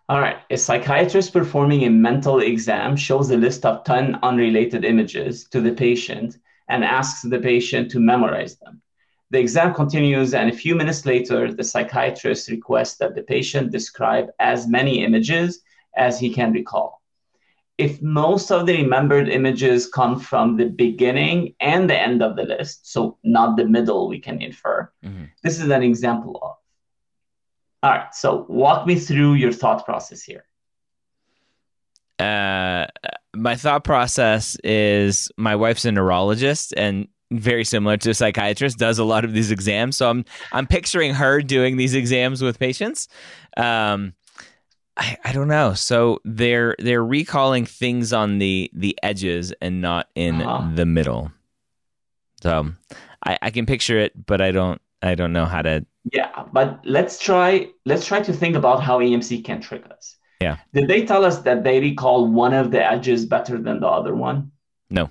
All 0.09 0.19
right. 0.19 0.37
A 0.49 0.57
psychiatrist 0.57 1.31
performing 1.33 1.83
a 1.83 1.89
mental 1.91 2.39
exam 2.39 2.95
shows 2.95 3.29
a 3.29 3.37
list 3.37 3.63
of 3.63 3.83
10 3.83 4.17
unrelated 4.23 4.83
images 4.83 5.47
to 5.49 5.61
the 5.61 5.71
patient 5.71 6.39
and 6.67 6.83
asks 6.83 7.21
the 7.21 7.37
patient 7.37 7.91
to 7.91 7.99
memorize 7.99 8.57
them. 8.57 8.81
The 9.29 9.39
exam 9.39 9.75
continues, 9.75 10.33
and 10.33 10.49
a 10.49 10.55
few 10.55 10.73
minutes 10.73 11.05
later, 11.05 11.53
the 11.53 11.63
psychiatrist 11.63 12.49
requests 12.49 12.97
that 12.97 13.13
the 13.13 13.21
patient 13.21 13.71
describe 13.71 14.31
as 14.39 14.67
many 14.67 15.03
images 15.03 15.61
as 15.95 16.19
he 16.19 16.33
can 16.33 16.53
recall. 16.53 16.98
If 17.85 18.01
most 18.01 18.51
of 18.51 18.65
the 18.65 18.73
remembered 18.83 19.29
images 19.29 19.87
come 19.87 20.19
from 20.19 20.57
the 20.57 20.65
beginning 20.65 21.55
and 21.61 21.89
the 21.89 21.97
end 21.97 22.21
of 22.21 22.35
the 22.35 22.43
list, 22.43 22.91
so 22.91 23.17
not 23.23 23.55
the 23.55 23.65
middle, 23.65 24.09
we 24.09 24.19
can 24.19 24.41
infer, 24.41 24.91
Mhm. 25.05 25.29
this 25.43 25.59
is 25.61 25.69
an 25.69 25.81
example 25.81 26.35
of. 26.43 26.53
All 27.81 27.91
right. 27.97 28.13
So 28.13 28.45
walk 28.49 28.85
me 28.85 28.95
through 28.95 29.35
your 29.35 29.53
thought 29.53 29.85
process 29.85 30.21
here. 30.21 30.43
Uh, 32.19 32.85
my 33.33 33.55
thought 33.55 33.85
process 33.85 34.57
is 34.63 35.31
my 35.37 35.55
wife's 35.55 35.85
a 35.85 35.91
neurologist 35.91 36.73
and 36.75 37.07
very 37.31 37.63
similar 37.63 37.95
to 37.95 38.09
a 38.09 38.13
psychiatrist 38.13 38.77
does 38.77 38.99
a 38.99 39.05
lot 39.05 39.23
of 39.23 39.31
these 39.33 39.51
exams. 39.51 39.95
So 39.95 40.09
I'm 40.09 40.25
I'm 40.51 40.67
picturing 40.67 41.13
her 41.13 41.41
doing 41.41 41.77
these 41.77 41.93
exams 41.93 42.41
with 42.41 42.59
patients. 42.59 43.07
Um, 43.55 44.13
I, 44.99 45.17
I 45.23 45.31
don't 45.31 45.47
know. 45.47 45.73
So 45.73 46.19
they're 46.25 46.75
they're 46.77 47.03
recalling 47.03 47.65
things 47.65 48.11
on 48.11 48.37
the 48.37 48.69
the 48.73 48.97
edges 49.01 49.53
and 49.61 49.81
not 49.81 50.09
in 50.13 50.41
uh-huh. 50.41 50.75
the 50.75 50.85
middle. 50.85 51.31
So 52.41 52.71
I, 53.25 53.37
I 53.41 53.49
can 53.49 53.65
picture 53.65 53.97
it, 53.97 54.25
but 54.25 54.41
I 54.41 54.51
don't 54.51 54.81
I 55.01 55.15
don't 55.15 55.31
know 55.31 55.45
how 55.45 55.61
to. 55.61 55.85
Yeah, 56.11 56.45
but 56.51 56.81
let's 56.83 57.17
try 57.17 57.69
let's 57.85 58.05
try 58.05 58.21
to 58.21 58.33
think 58.33 58.55
about 58.55 58.83
how 58.83 58.99
AAMC 58.99 59.43
can 59.45 59.61
trick 59.61 59.85
us. 59.89 60.17
Yeah. 60.41 60.57
Did 60.73 60.87
they 60.87 61.05
tell 61.05 61.23
us 61.23 61.39
that 61.39 61.63
they 61.63 61.79
recall 61.79 62.27
one 62.27 62.53
of 62.53 62.71
the 62.71 62.85
edges 62.85 63.25
better 63.25 63.57
than 63.57 63.79
the 63.79 63.87
other 63.87 64.15
one? 64.15 64.51
No. 64.89 65.09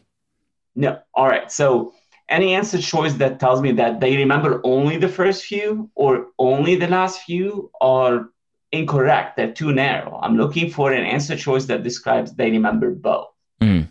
No. 0.75 0.99
All 1.15 1.27
right. 1.27 1.51
So 1.51 1.95
any 2.29 2.55
answer 2.55 2.81
choice 2.81 3.15
that 3.15 3.41
tells 3.41 3.63
me 3.63 3.73
that 3.73 4.01
they 4.01 4.17
remember 4.17 4.61
only 4.65 4.99
the 4.99 5.09
first 5.09 5.45
few 5.45 5.91
or 5.95 6.29
only 6.39 6.77
the 6.77 6.89
last 6.89 7.23
few 7.23 7.71
are 7.81 8.31
incorrect. 8.73 9.37
They're 9.37 9.53
too 9.53 9.73
narrow. 9.73 10.19
I'm 10.23 10.37
looking 10.37 10.71
for 10.71 10.93
an 10.93 11.05
answer 11.05 11.37
choice 11.37 11.67
that 11.67 11.83
describes 11.83 12.35
they 12.35 12.51
remember 12.51 12.91
both. 12.91 13.29
Mm. 13.61 13.89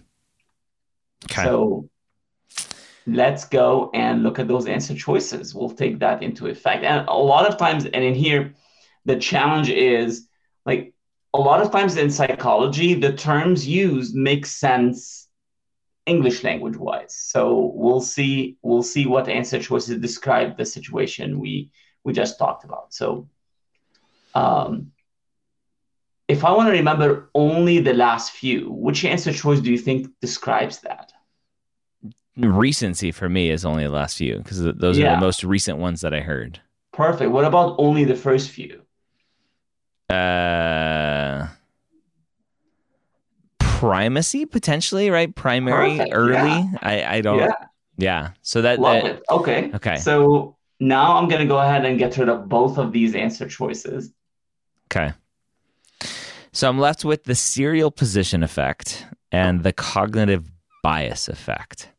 Okay. 1.25 1.43
So 1.43 1.89
let's 3.05 3.45
go 3.45 3.89
and 3.93 4.23
look 4.23 4.39
at 4.39 4.47
those 4.47 4.67
answer 4.67 4.95
choices. 4.95 5.55
We'll 5.55 5.71
take 5.71 5.99
that 5.99 6.21
into 6.21 6.47
effect. 6.47 6.83
And 6.83 7.07
a 7.07 7.13
lot 7.13 7.47
of 7.47 7.57
times, 7.57 7.85
and 7.85 8.03
in 8.03 8.13
here, 8.13 8.53
the 9.05 9.17
challenge 9.17 9.69
is 9.69 10.27
like 10.65 10.93
a 11.33 11.39
lot 11.39 11.61
of 11.61 11.71
times 11.71 11.97
in 11.97 12.11
psychology, 12.11 12.93
the 12.93 13.13
terms 13.13 13.67
used 13.67 14.15
make 14.15 14.45
sense 14.45 15.27
English 16.05 16.43
language 16.43 16.77
wise. 16.77 17.15
So 17.15 17.71
we'll 17.75 18.01
see 18.01 18.57
we'll 18.61 18.83
see 18.83 19.05
what 19.05 19.27
answer 19.29 19.59
choices 19.59 19.99
describe 19.99 20.57
the 20.57 20.65
situation 20.65 21.39
we 21.39 21.71
we 22.03 22.13
just 22.13 22.39
talked 22.39 22.63
about. 22.63 22.93
So 22.93 23.27
um, 24.37 24.91
if 26.27 26.43
I 26.43 26.51
want 26.51 26.67
to 26.67 26.73
remember 26.73 27.29
only 27.33 27.79
the 27.79 27.93
last 27.93 28.31
few, 28.31 28.69
which 28.71 29.05
answer 29.05 29.31
choice 29.31 29.59
do 29.59 29.71
you 29.71 29.77
think 29.77 30.07
describes 30.21 30.79
that? 30.79 31.13
Recency 32.37 33.11
for 33.11 33.29
me 33.29 33.49
is 33.49 33.65
only 33.65 33.83
the 33.83 33.89
last 33.91 34.17
few 34.17 34.37
because 34.37 34.61
those 34.61 34.97
yeah. 34.97 35.13
are 35.13 35.15
the 35.15 35.21
most 35.21 35.43
recent 35.43 35.79
ones 35.79 36.01
that 36.01 36.13
I 36.13 36.19
heard. 36.19 36.59
Perfect. 36.93 37.31
What 37.31 37.45
about 37.45 37.75
only 37.79 38.03
the 38.03 38.15
first 38.15 38.49
few? 38.49 38.81
Uh, 40.09 41.47
primacy 43.59 44.45
potentially, 44.45 45.09
right? 45.09 45.33
Primary, 45.33 45.97
Perfect. 45.97 46.13
early. 46.13 46.49
Yeah. 46.49 46.77
I 46.81 47.03
I 47.15 47.21
don't. 47.21 47.39
Yeah. 47.39 47.53
yeah. 47.97 48.29
So 48.41 48.61
that, 48.61 48.79
Love 48.79 49.03
that 49.03 49.15
it. 49.15 49.23
Okay. 49.29 49.71
Okay. 49.73 49.97
So 49.97 50.57
now 50.79 51.17
I'm 51.17 51.27
gonna 51.27 51.45
go 51.45 51.59
ahead 51.59 51.85
and 51.85 51.97
get 51.97 52.17
rid 52.17 52.29
of 52.29 52.47
both 52.47 52.77
of 52.77 52.91
these 52.91 53.15
answer 53.15 53.47
choices. 53.47 54.13
Okay. 54.91 55.13
So 56.51 56.67
I'm 56.67 56.79
left 56.79 57.05
with 57.05 57.25
the 57.25 57.35
serial 57.35 57.91
position 57.91 58.43
effect 58.43 59.05
and 59.31 59.63
the 59.63 59.73
cognitive 59.73 60.49
bias 60.83 61.27
effect. 61.27 61.89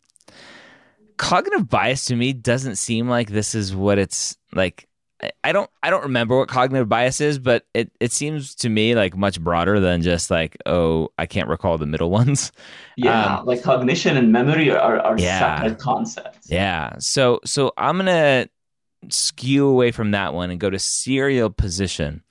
Cognitive 1.16 1.68
bias 1.68 2.07
to 2.07 2.16
me 2.16 2.33
doesn't 2.33 2.76
seem 2.76 3.09
like 3.09 3.30
this 3.30 3.54
is 3.54 3.75
what 3.75 3.99
it's 3.99 4.37
like 4.52 4.88
I 5.42 5.50
don't 5.50 5.68
I 5.83 5.90
don't 5.90 6.04
remember 6.04 6.38
what 6.38 6.49
cognitive 6.49 6.88
bias 6.88 7.21
is, 7.21 7.40
but 7.40 7.66
it, 7.75 7.90
it 7.99 8.12
seems 8.12 8.54
to 8.57 8.68
me 8.68 8.95
like 8.95 9.16
much 9.16 9.40
broader 9.40 9.80
than 9.80 10.00
just 10.02 10.30
like, 10.30 10.57
oh, 10.64 11.09
I 11.18 11.26
can't 11.26 11.49
recall 11.49 11.76
the 11.76 11.87
middle 11.87 12.11
ones. 12.21 12.52
Yeah, 12.97 13.38
um, 13.38 13.47
like 13.47 13.62
cognition 13.62 14.16
and 14.16 14.33
memory 14.33 14.71
are, 14.71 15.00
are 15.00 15.18
yeah, 15.18 15.57
separate 15.57 15.78
concepts. 15.80 16.49
Yeah. 16.50 16.95
So 16.99 17.40
so 17.45 17.73
I'm 17.76 17.97
gonna 17.97 18.49
skew 19.09 19.67
away 19.67 19.90
from 19.90 20.11
that 20.11 20.35
one 20.35 20.50
and 20.50 20.61
go 20.61 20.71
to 20.71 20.78
serial 20.78 21.50
position. 21.50 22.23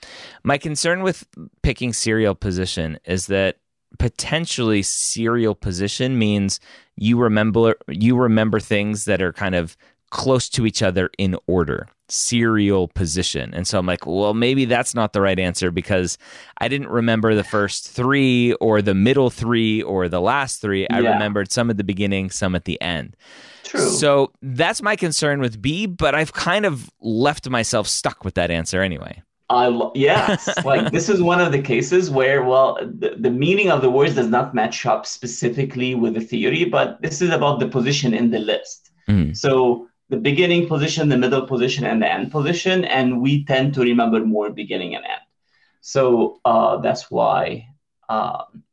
My 0.43 0.57
concern 0.57 1.03
with 1.03 1.25
picking 1.63 1.93
serial 1.93 2.35
position 2.35 2.99
is 3.05 3.27
that 3.27 3.57
potentially 3.99 4.81
serial 4.81 5.55
position 5.55 6.19
means 6.19 6.59
you 6.97 7.17
remember 7.17 7.75
you 7.87 8.17
remember 8.17 8.59
things 8.59 9.05
that 9.05 9.21
are 9.21 9.33
kind 9.33 9.55
of 9.55 9.77
close 10.09 10.49
to 10.49 10.65
each 10.65 10.81
other 10.81 11.09
in 11.17 11.37
order 11.47 11.87
serial 12.09 12.87
position. 12.87 13.53
And 13.53 13.67
so 13.67 13.77
I'm 13.79 13.85
like, 13.85 14.05
well, 14.05 14.33
maybe 14.33 14.65
that's 14.65 14.95
not 14.95 15.13
the 15.13 15.21
right 15.21 15.39
answer 15.39 15.71
because 15.71 16.17
I 16.59 16.67
didn't 16.67 16.89
remember 16.89 17.35
the 17.35 17.43
first 17.43 17.89
three 17.89 18.53
or 18.53 18.81
the 18.81 18.93
middle 18.93 19.29
three 19.29 19.81
or 19.81 20.07
the 20.07 20.21
last 20.21 20.61
three. 20.61 20.87
I 20.89 20.99
remembered 20.99 21.51
some 21.51 21.69
at 21.69 21.77
the 21.77 21.83
beginning, 21.83 22.29
some 22.29 22.55
at 22.55 22.65
the 22.65 22.81
end. 22.81 23.15
True. 23.63 23.81
So 23.81 24.31
that's 24.41 24.81
my 24.81 24.95
concern 24.95 25.41
with 25.41 25.61
B, 25.61 25.85
but 25.85 26.15
I've 26.15 26.33
kind 26.33 26.65
of 26.65 26.89
left 27.01 27.49
myself 27.49 27.87
stuck 27.87 28.23
with 28.23 28.35
that 28.35 28.49
answer 28.49 28.81
anyway. 28.81 29.21
I 29.49 29.67
lo- 29.67 29.93
yes, 29.95 30.49
like 30.65 30.91
this 30.91 31.07
is 31.07 31.21
one 31.21 31.39
of 31.39 31.53
the 31.53 31.61
cases 31.61 32.11
where, 32.11 32.43
well, 32.43 32.77
the, 32.81 33.15
the 33.17 33.29
meaning 33.29 33.71
of 33.71 33.81
the 33.81 33.89
words 33.89 34.15
does 34.15 34.27
not 34.27 34.53
match 34.53 34.85
up 34.85 35.05
specifically 35.05 35.95
with 35.95 36.15
the 36.15 36.19
theory, 36.19 36.65
but 36.65 37.01
this 37.01 37.21
is 37.21 37.29
about 37.29 37.59
the 37.59 37.67
position 37.67 38.13
in 38.13 38.31
the 38.31 38.39
list. 38.39 38.91
Mm. 39.07 39.37
So 39.37 39.87
the 40.09 40.17
beginning 40.17 40.67
position, 40.67 41.09
the 41.09 41.17
middle 41.17 41.45
position, 41.45 41.85
and 41.85 42.01
the 42.01 42.11
end 42.11 42.31
position, 42.31 42.85
and 42.85 43.21
we 43.21 43.45
tend 43.45 43.73
to 43.73 43.81
remember 43.81 44.25
more 44.25 44.49
beginning 44.49 44.95
and 44.95 45.05
end. 45.05 45.21
So 45.81 46.39
uh, 46.45 46.77
that's 46.77 47.11
why 47.11 47.67
um, 48.09 48.63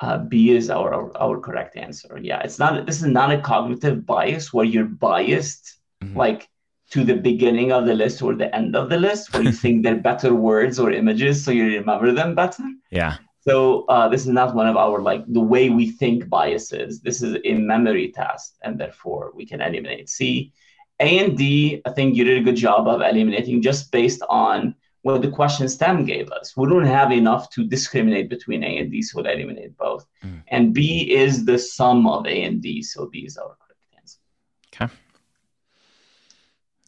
uh, 0.00 0.18
B 0.18 0.50
is 0.50 0.70
our, 0.70 0.94
our, 0.94 1.16
our 1.16 1.40
correct 1.40 1.76
answer. 1.76 2.18
Yeah, 2.20 2.40
it's 2.40 2.58
not. 2.58 2.86
This 2.86 2.98
is 2.98 3.08
not 3.08 3.32
a 3.32 3.40
cognitive 3.40 4.06
bias 4.06 4.52
where 4.52 4.64
you're 4.64 4.84
biased 4.84 5.78
mm-hmm. 6.02 6.16
like 6.16 6.48
to 6.90 7.04
the 7.04 7.16
beginning 7.16 7.72
of 7.72 7.86
the 7.86 7.94
list 7.94 8.22
or 8.22 8.34
the 8.34 8.54
end 8.54 8.76
of 8.76 8.88
the 8.88 8.98
list, 8.98 9.32
where 9.32 9.42
you 9.42 9.52
think 9.62 9.82
they're 9.82 9.96
better 9.96 10.34
words 10.34 10.78
or 10.78 10.92
images, 10.92 11.44
so 11.44 11.50
you 11.50 11.64
remember 11.64 12.12
them 12.12 12.34
better. 12.34 12.62
Yeah. 12.90 13.16
So 13.46 13.84
uh, 13.90 14.08
this 14.08 14.22
is 14.22 14.28
not 14.28 14.54
one 14.54 14.66
of 14.66 14.76
our 14.76 15.02
like 15.02 15.22
the 15.28 15.40
way 15.40 15.68
we 15.68 15.90
think 15.90 16.30
biases. 16.30 17.00
This 17.00 17.22
is 17.22 17.36
a 17.44 17.54
memory 17.54 18.10
task, 18.10 18.54
and 18.62 18.80
therefore 18.80 19.32
we 19.34 19.44
can 19.44 19.60
eliminate 19.60 20.08
C. 20.08 20.52
A 21.00 21.18
and 21.18 21.36
D, 21.36 21.82
I 21.84 21.90
think 21.90 22.16
you 22.16 22.24
did 22.24 22.38
a 22.38 22.44
good 22.44 22.56
job 22.56 22.88
of 22.88 23.02
eliminating 23.02 23.60
just 23.60 23.92
based 23.92 24.22
on 24.30 24.74
what 25.02 25.20
the 25.20 25.30
question 25.30 25.68
stem 25.68 26.06
gave 26.06 26.30
us. 26.30 26.56
We 26.56 26.66
don't 26.68 26.86
have 26.86 27.12
enough 27.12 27.50
to 27.50 27.64
discriminate 27.64 28.30
between 28.30 28.64
A 28.64 28.78
and 28.78 28.90
D, 28.90 29.02
so 29.02 29.20
we'll 29.20 29.30
eliminate 29.30 29.76
both. 29.76 30.06
Mm. 30.24 30.42
And 30.48 30.72
B 30.72 31.12
is 31.12 31.44
the 31.44 31.58
sum 31.58 32.06
of 32.06 32.26
A 32.26 32.44
and 32.44 32.62
D, 32.62 32.82
so 32.82 33.10
B 33.12 33.26
is 33.26 33.36
our 33.36 33.54
correct 33.60 33.84
answer. 33.98 34.18
Okay. 34.74 34.92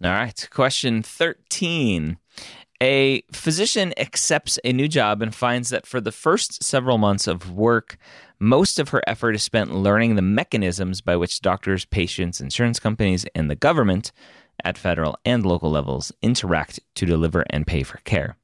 All 0.02 0.10
right. 0.10 0.48
Question 0.50 1.02
13. 1.02 2.16
A 2.83 3.23
physician 3.33 3.95
accepts 3.97 4.59
a 4.62 4.73
new 4.73 4.87
job 4.87 5.23
and 5.23 5.35
finds 5.35 5.71
that 5.71 5.87
for 5.87 6.00
the 6.00 6.12
first 6.12 6.62
several 6.62 6.99
months 6.99 7.26
of 7.26 7.50
work, 7.50 7.97
most 8.38 8.78
of 8.78 8.90
her 8.90 9.02
effort 9.06 9.35
is 9.35 9.42
spent 9.42 9.75
learning 9.75 10.14
the 10.14 10.23
mechanisms 10.23 11.00
by 11.00 11.16
which 11.16 11.40
doctors, 11.40 11.87
patients, 11.87 12.40
insurance 12.40 12.78
companies, 12.78 13.25
and 13.35 13.50
the 13.50 13.56
government 13.56 14.12
at 14.62 14.76
federal 14.76 15.18
and 15.25 15.47
local 15.47 15.71
levels 15.71 16.12
interact 16.21 16.80
to 16.95 17.06
deliver 17.06 17.45
and 17.49 17.66
pay 17.66 17.83
for 17.83 17.99
care. 17.99 18.37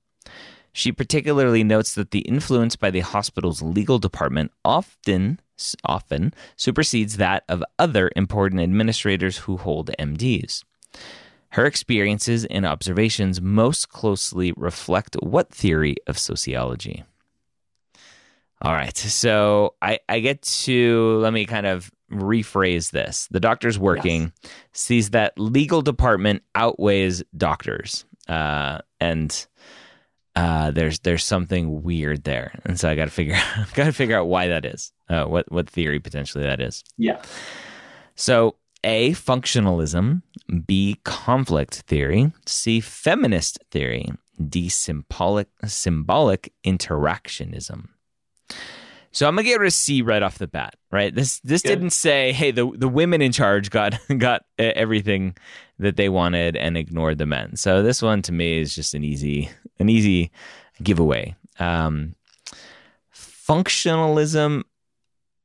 She 0.72 0.92
particularly 0.92 1.62
notes 1.62 1.94
that 1.94 2.12
the 2.12 2.20
influence 2.20 2.76
by 2.76 2.90
the 2.90 3.00
hospital's 3.00 3.60
legal 3.60 3.98
department 3.98 4.50
often 4.64 5.40
often 5.84 6.34
supersedes 6.56 7.18
that 7.18 7.44
of 7.48 7.62
other 7.78 8.10
important 8.16 8.60
administrators 8.62 9.38
who 9.38 9.58
hold 9.58 9.90
MDs. 9.98 10.64
Her 11.52 11.66
experiences 11.66 12.46
and 12.46 12.64
observations 12.64 13.40
most 13.42 13.90
closely 13.90 14.52
reflect 14.56 15.16
what 15.16 15.50
theory 15.50 15.96
of 16.06 16.18
sociology? 16.18 17.04
All 18.62 18.72
right. 18.72 18.96
So 18.96 19.74
I, 19.82 19.98
I 20.08 20.20
get 20.20 20.42
to, 20.42 21.18
let 21.18 21.32
me 21.32 21.44
kind 21.44 21.66
of 21.66 21.90
rephrase 22.10 22.90
this. 22.90 23.28
The 23.30 23.40
doctor's 23.40 23.78
working, 23.78 24.32
yes. 24.42 24.52
sees 24.72 25.10
that 25.10 25.38
legal 25.38 25.82
department 25.82 26.42
outweighs 26.54 27.22
doctors. 27.36 28.06
Uh, 28.26 28.78
and 28.98 29.46
uh, 30.34 30.70
there's 30.70 31.00
there's 31.00 31.24
something 31.24 31.82
weird 31.82 32.24
there, 32.24 32.58
and 32.64 32.80
so 32.80 32.88
I 32.88 32.94
got 32.94 33.04
to 33.04 33.10
figure 33.10 33.34
got 33.74 33.84
to 33.84 33.92
figure 33.92 34.16
out 34.16 34.28
why 34.28 34.48
that 34.48 34.64
is. 34.64 34.90
Uh, 35.06 35.24
what 35.24 35.52
what 35.52 35.68
theory 35.68 36.00
potentially 36.00 36.44
that 36.44 36.60
is? 36.60 36.82
Yeah. 36.96 37.20
So 38.14 38.56
a. 38.84 39.12
Functionalism. 39.12 40.22
B. 40.66 40.98
Conflict 41.04 41.82
theory. 41.86 42.32
C. 42.46 42.80
Feminist 42.80 43.58
theory. 43.70 44.10
D. 44.48 44.68
Symbolic, 44.68 45.48
symbolic 45.66 46.52
interactionism. 46.64 47.88
So 49.14 49.28
I'm 49.28 49.36
gonna 49.36 49.44
get 49.44 49.60
rid 49.60 49.66
of 49.66 49.74
C 49.74 50.00
right 50.00 50.22
off 50.22 50.38
the 50.38 50.46
bat, 50.46 50.74
right? 50.90 51.14
This 51.14 51.38
this 51.40 51.60
Good. 51.60 51.68
didn't 51.68 51.90
say, 51.90 52.32
hey, 52.32 52.50
the 52.50 52.70
the 52.74 52.88
women 52.88 53.20
in 53.20 53.30
charge 53.30 53.70
got 53.70 53.94
got 54.18 54.44
everything 54.58 55.36
that 55.78 55.96
they 55.96 56.08
wanted 56.08 56.56
and 56.56 56.78
ignored 56.78 57.18
the 57.18 57.26
men. 57.26 57.56
So 57.56 57.82
this 57.82 58.00
one 58.00 58.22
to 58.22 58.32
me 58.32 58.58
is 58.60 58.74
just 58.74 58.94
an 58.94 59.04
easy 59.04 59.50
an 59.78 59.90
easy 59.90 60.30
giveaway. 60.82 61.36
Um, 61.58 62.14
functionalism, 63.14 64.62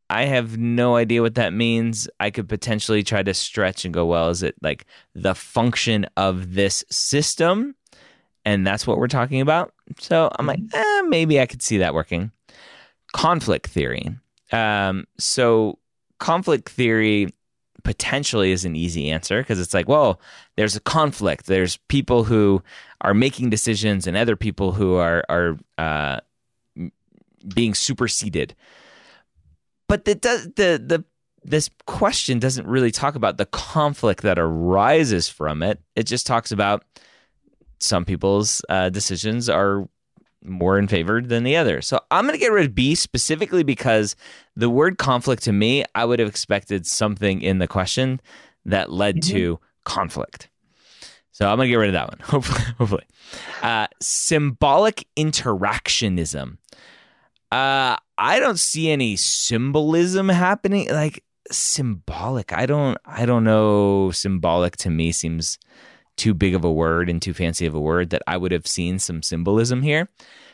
I 0.09 0.25
have 0.25 0.57
no 0.57 0.95
idea 0.95 1.21
what 1.21 1.35
that 1.35 1.53
means. 1.53 2.07
I 2.19 2.29
could 2.29 2.47
potentially 2.47 3.03
try 3.03 3.23
to 3.23 3.33
stretch 3.33 3.83
and 3.83 3.93
go, 3.93 4.05
well, 4.05 4.29
is 4.29 4.41
it 4.41 4.55
like 4.61 4.85
the 5.13 5.35
function 5.35 6.05
of 6.15 6.53
this 6.53 6.85
system? 6.89 7.75
And 8.45 8.65
that's 8.65 8.87
what 8.87 8.97
we're 8.97 9.07
talking 9.07 9.41
about. 9.41 9.73
So 9.99 10.31
I'm 10.37 10.45
like, 10.45 10.61
eh, 10.73 11.01
maybe 11.07 11.41
I 11.41 11.45
could 11.45 11.61
see 11.61 11.79
that 11.79 11.93
working. 11.93 12.31
Conflict 13.13 13.67
theory. 13.67 14.15
Um, 14.53 15.05
so 15.17 15.79
conflict 16.19 16.69
theory 16.69 17.33
potentially 17.83 18.51
is 18.51 18.65
an 18.65 18.75
easy 18.75 19.09
answer 19.11 19.41
because 19.41 19.59
it's 19.59 19.73
like, 19.73 19.87
well, 19.87 20.19
there's 20.55 20.75
a 20.75 20.81
conflict. 20.81 21.45
There's 21.45 21.77
people 21.87 22.23
who 22.23 22.61
are 23.01 23.13
making 23.13 23.49
decisions 23.49 24.07
and 24.07 24.17
other 24.17 24.35
people 24.35 24.71
who 24.71 24.95
are 24.95 25.23
are 25.29 25.57
uh, 25.77 26.19
being 27.53 27.73
superseded. 27.73 28.55
But 29.87 30.05
the, 30.05 30.13
the 30.13 30.83
the 30.85 31.05
this 31.43 31.69
question 31.85 32.39
doesn't 32.39 32.67
really 32.67 32.91
talk 32.91 33.15
about 33.15 33.37
the 33.37 33.45
conflict 33.45 34.23
that 34.23 34.37
arises 34.37 35.29
from 35.29 35.63
it. 35.63 35.79
It 35.95 36.03
just 36.03 36.27
talks 36.27 36.51
about 36.51 36.83
some 37.79 38.05
people's 38.05 38.61
uh, 38.69 38.89
decisions 38.89 39.47
are 39.49 39.87
more 40.43 40.77
in 40.77 40.87
favor 40.87 41.21
than 41.21 41.43
the 41.43 41.55
other. 41.55 41.81
So 41.81 41.99
I'm 42.11 42.25
going 42.25 42.33
to 42.33 42.39
get 42.39 42.51
rid 42.51 42.65
of 42.65 42.75
B 42.75 42.95
specifically 42.95 43.63
because 43.63 44.15
the 44.55 44.69
word 44.69 44.97
conflict 44.97 45.43
to 45.43 45.53
me, 45.53 45.83
I 45.95 46.05
would 46.05 46.19
have 46.19 46.29
expected 46.29 46.85
something 46.85 47.41
in 47.41 47.59
the 47.59 47.67
question 47.67 48.19
that 48.65 48.91
led 48.91 49.17
mm-hmm. 49.17 49.35
to 49.35 49.59
conflict. 49.83 50.49
So 51.31 51.47
I'm 51.47 51.57
going 51.57 51.67
to 51.67 51.71
get 51.71 51.75
rid 51.75 51.89
of 51.89 51.93
that 51.93 52.09
one. 52.09 52.19
Hopefully, 52.23 52.73
hopefully. 52.77 53.03
Uh, 53.61 53.87
symbolic 54.01 55.07
interactionism. 55.15 56.57
Uh, 57.51 57.95
I 58.17 58.39
don't 58.39 58.59
see 58.59 58.89
any 58.89 59.15
symbolism 59.15 60.29
happening. 60.29 60.89
Like 60.89 61.23
symbolic. 61.51 62.53
I 62.53 62.65
don't. 62.65 62.97
I 63.05 63.25
don't 63.25 63.43
know. 63.43 64.11
Symbolic 64.11 64.77
to 64.77 64.89
me 64.89 65.11
seems 65.11 65.57
too 66.17 66.33
big 66.33 66.55
of 66.55 66.65
a 66.65 66.71
word 66.71 67.09
and 67.09 67.21
too 67.21 67.33
fancy 67.33 67.65
of 67.65 67.75
a 67.75 67.79
word 67.79 68.09
that 68.09 68.23
I 68.27 68.37
would 68.37 68.51
have 68.51 68.67
seen 68.67 68.99
some 68.99 69.21
symbolism 69.21 69.81
here. 69.81 70.09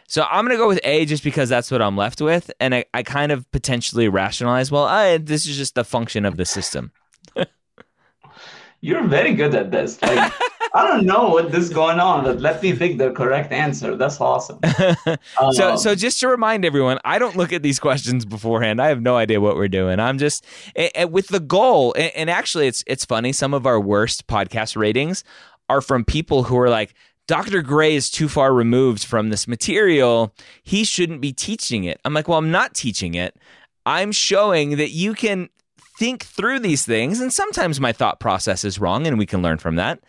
So 0.08 0.28
I'm 0.30 0.46
going 0.46 0.56
to 0.56 0.62
go 0.62 0.68
with 0.68 0.82
A 0.84 1.06
just 1.06 1.24
because 1.24 1.50
that's 1.50 1.72
what 1.72 1.82
I'm 1.82 1.96
left 1.96 2.22
with. 2.22 2.52
And 2.60 2.76
I, 2.76 2.86
I 2.94 3.04
kind 3.04 3.32
of 3.32 3.50
potentially 3.52 4.10
rationalize, 4.10 4.70
well, 4.70 4.84
I, 4.84 5.18
this 5.18 5.48
is 5.48 5.58
just 5.58 5.76
the 5.76 5.86
function 5.86 6.26
of 6.26 6.36
the 6.38 6.46
system. 6.46 6.92
You're 8.82 9.08
very 9.08 9.34
good 9.34 9.56
at 9.56 9.72
this. 9.72 10.02
Like, 10.02 10.34
I 10.76 10.88
don't 10.88 11.06
know 11.06 11.30
what 11.30 11.44
what 11.44 11.62
is 11.62 11.70
going 11.70 12.00
on, 12.00 12.24
but 12.24 12.40
let 12.40 12.62
me 12.62 12.76
pick 12.76 12.98
the 12.98 13.12
correct 13.12 13.52
answer. 13.52 13.96
That's 13.96 14.20
awesome. 14.20 14.60
so, 15.54 15.76
so 15.76 15.96
just 15.96 16.20
to 16.22 16.28
remind 16.28 16.66
everyone, 16.66 17.00
I 17.06 17.20
don't 17.20 17.36
look 17.36 17.54
at 17.54 17.64
these 17.64 17.80
questions 17.80 18.26
beforehand. 18.26 18.82
I 18.82 18.88
have 18.88 19.02
no 19.02 19.16
idea 19.16 19.42
what 19.42 19.56
we're 19.56 19.68
doing. 19.68 20.00
I'm 20.00 20.18
just 20.18 20.46
with 21.10 21.28
the 21.28 21.40
goal. 21.40 21.96
And 21.98 22.30
actually, 22.30 22.68
it's 22.68 22.84
it's 22.88 23.06
funny. 23.06 23.32
Some 23.34 23.54
of 23.54 23.66
our 23.66 23.80
worst 23.80 24.28
podcast 24.28 24.76
ratings 24.76 25.24
are 25.70 25.82
from 25.82 26.04
people 26.04 26.44
who 26.44 26.58
are 26.60 26.70
like, 26.70 26.94
Dr. 27.28 27.62
Gray 27.62 27.96
is 27.96 28.10
too 28.10 28.28
far 28.28 28.54
removed 28.54 29.06
from 29.06 29.30
this 29.30 29.48
material. 29.48 30.34
He 30.64 30.84
shouldn't 30.84 31.22
be 31.22 31.32
teaching 31.32 31.86
it. 31.86 32.00
I'm 32.04 32.14
like, 32.14 32.28
well, 32.28 32.38
I'm 32.38 32.52
not 32.52 32.74
teaching 32.74 33.16
it. 33.16 33.38
I'm 33.86 34.12
showing 34.12 34.78
that 34.78 34.92
you 34.92 35.14
can 35.14 35.50
think 35.98 36.26
through 36.26 36.60
these 36.60 36.86
things. 36.86 37.22
And 37.22 37.32
sometimes 37.32 37.80
my 37.80 37.94
thought 37.94 38.20
process 38.20 38.66
is 38.66 38.80
wrong 38.80 39.08
and 39.08 39.18
we 39.18 39.26
can 39.26 39.42
learn 39.42 39.58
from 39.58 39.76
that. 39.76 40.00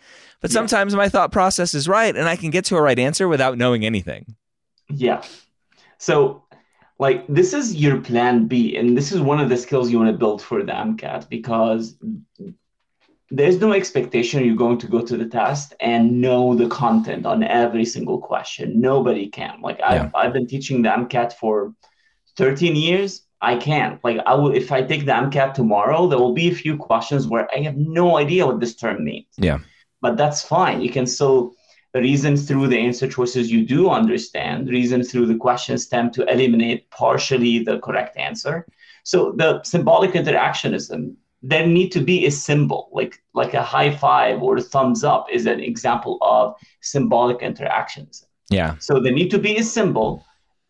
But 0.41 0.51
sometimes 0.51 0.95
my 0.95 1.09
thought 1.09 1.31
process 1.31 1.73
is 1.73 1.87
right 1.87 2.15
and 2.15 2.27
I 2.27 2.35
can 2.35 2.51
get 2.51 2.65
to 2.65 2.75
a 2.75 2.81
right 2.81 2.99
answer 2.99 3.27
without 3.27 3.57
knowing 3.57 3.85
anything. 3.85 4.35
Yeah. 4.89 5.23
So, 5.97 6.43
like, 6.99 7.25
this 7.27 7.53
is 7.53 7.75
your 7.75 7.99
plan 7.99 8.47
B. 8.47 8.75
And 8.75 8.97
this 8.97 9.11
is 9.11 9.21
one 9.21 9.39
of 9.39 9.49
the 9.49 9.57
skills 9.57 9.89
you 9.89 9.97
want 9.97 10.11
to 10.11 10.17
build 10.17 10.41
for 10.41 10.61
the 10.63 10.71
MCAT 10.71 11.29
because 11.29 11.97
there's 13.31 13.59
no 13.59 13.73
expectation 13.73 14.45
you're 14.45 14.55
going 14.55 14.77
to 14.77 14.87
go 14.87 15.01
to 15.01 15.17
the 15.17 15.25
test 15.25 15.73
and 15.79 16.21
know 16.21 16.55
the 16.55 16.67
content 16.67 17.25
on 17.25 17.43
every 17.43 17.85
single 17.85 18.19
question. 18.19 18.79
Nobody 18.79 19.27
can. 19.27 19.61
Like 19.61 19.81
I've, 19.81 20.13
I've 20.13 20.33
been 20.33 20.47
teaching 20.47 20.83
the 20.83 20.89
MCAT 20.89 21.33
for 21.33 21.73
13 22.37 22.75
years. 22.75 23.23
I 23.41 23.57
can't. 23.57 24.03
Like 24.03 24.19
I 24.25 24.35
will 24.35 24.53
if 24.53 24.71
I 24.71 24.81
take 24.81 25.05
the 25.05 25.11
MCAT 25.11 25.53
tomorrow, 25.53 26.07
there 26.07 26.19
will 26.19 26.33
be 26.33 26.49
a 26.49 26.55
few 26.55 26.77
questions 26.77 27.27
where 27.27 27.47
I 27.55 27.59
have 27.61 27.75
no 27.77 28.17
idea 28.17 28.45
what 28.45 28.59
this 28.59 28.75
term 28.75 29.03
means. 29.03 29.27
Yeah. 29.37 29.59
But 30.01 30.17
that's 30.17 30.41
fine. 30.41 30.81
You 30.81 30.89
can 30.89 31.07
still 31.07 31.53
reason 31.93 32.35
through 32.35 32.67
the 32.67 32.77
answer 32.77 33.07
choices 33.07 33.49
you 33.49 33.65
do 33.65 33.89
understand, 33.89 34.67
reason 34.67 35.01
through 35.01 35.27
the 35.27 35.35
question 35.35 35.77
stem 35.77 36.11
to 36.11 36.29
eliminate 36.31 36.89
partially 36.91 37.63
the 37.63 37.79
correct 37.79 38.17
answer. 38.17 38.67
So 39.03 39.31
the 39.37 39.63
symbolic 39.63 40.11
interactionism 40.11 41.15
there 41.47 41.67
need 41.67 41.91
to 41.91 42.01
be 42.01 42.25
a 42.25 42.31
symbol 42.31 42.89
like 42.91 43.21
like 43.33 43.53
a 43.53 43.61
high 43.61 43.95
five 43.95 44.41
or 44.41 44.57
a 44.57 44.61
thumbs 44.61 45.03
up 45.03 45.27
is 45.31 45.45
an 45.45 45.59
example 45.59 46.17
of 46.21 46.55
symbolic 46.81 47.41
interactions 47.41 48.25
yeah 48.49 48.75
so 48.79 48.99
there 48.99 49.13
need 49.13 49.29
to 49.29 49.37
be 49.37 49.57
a 49.57 49.63
symbol 49.63 50.25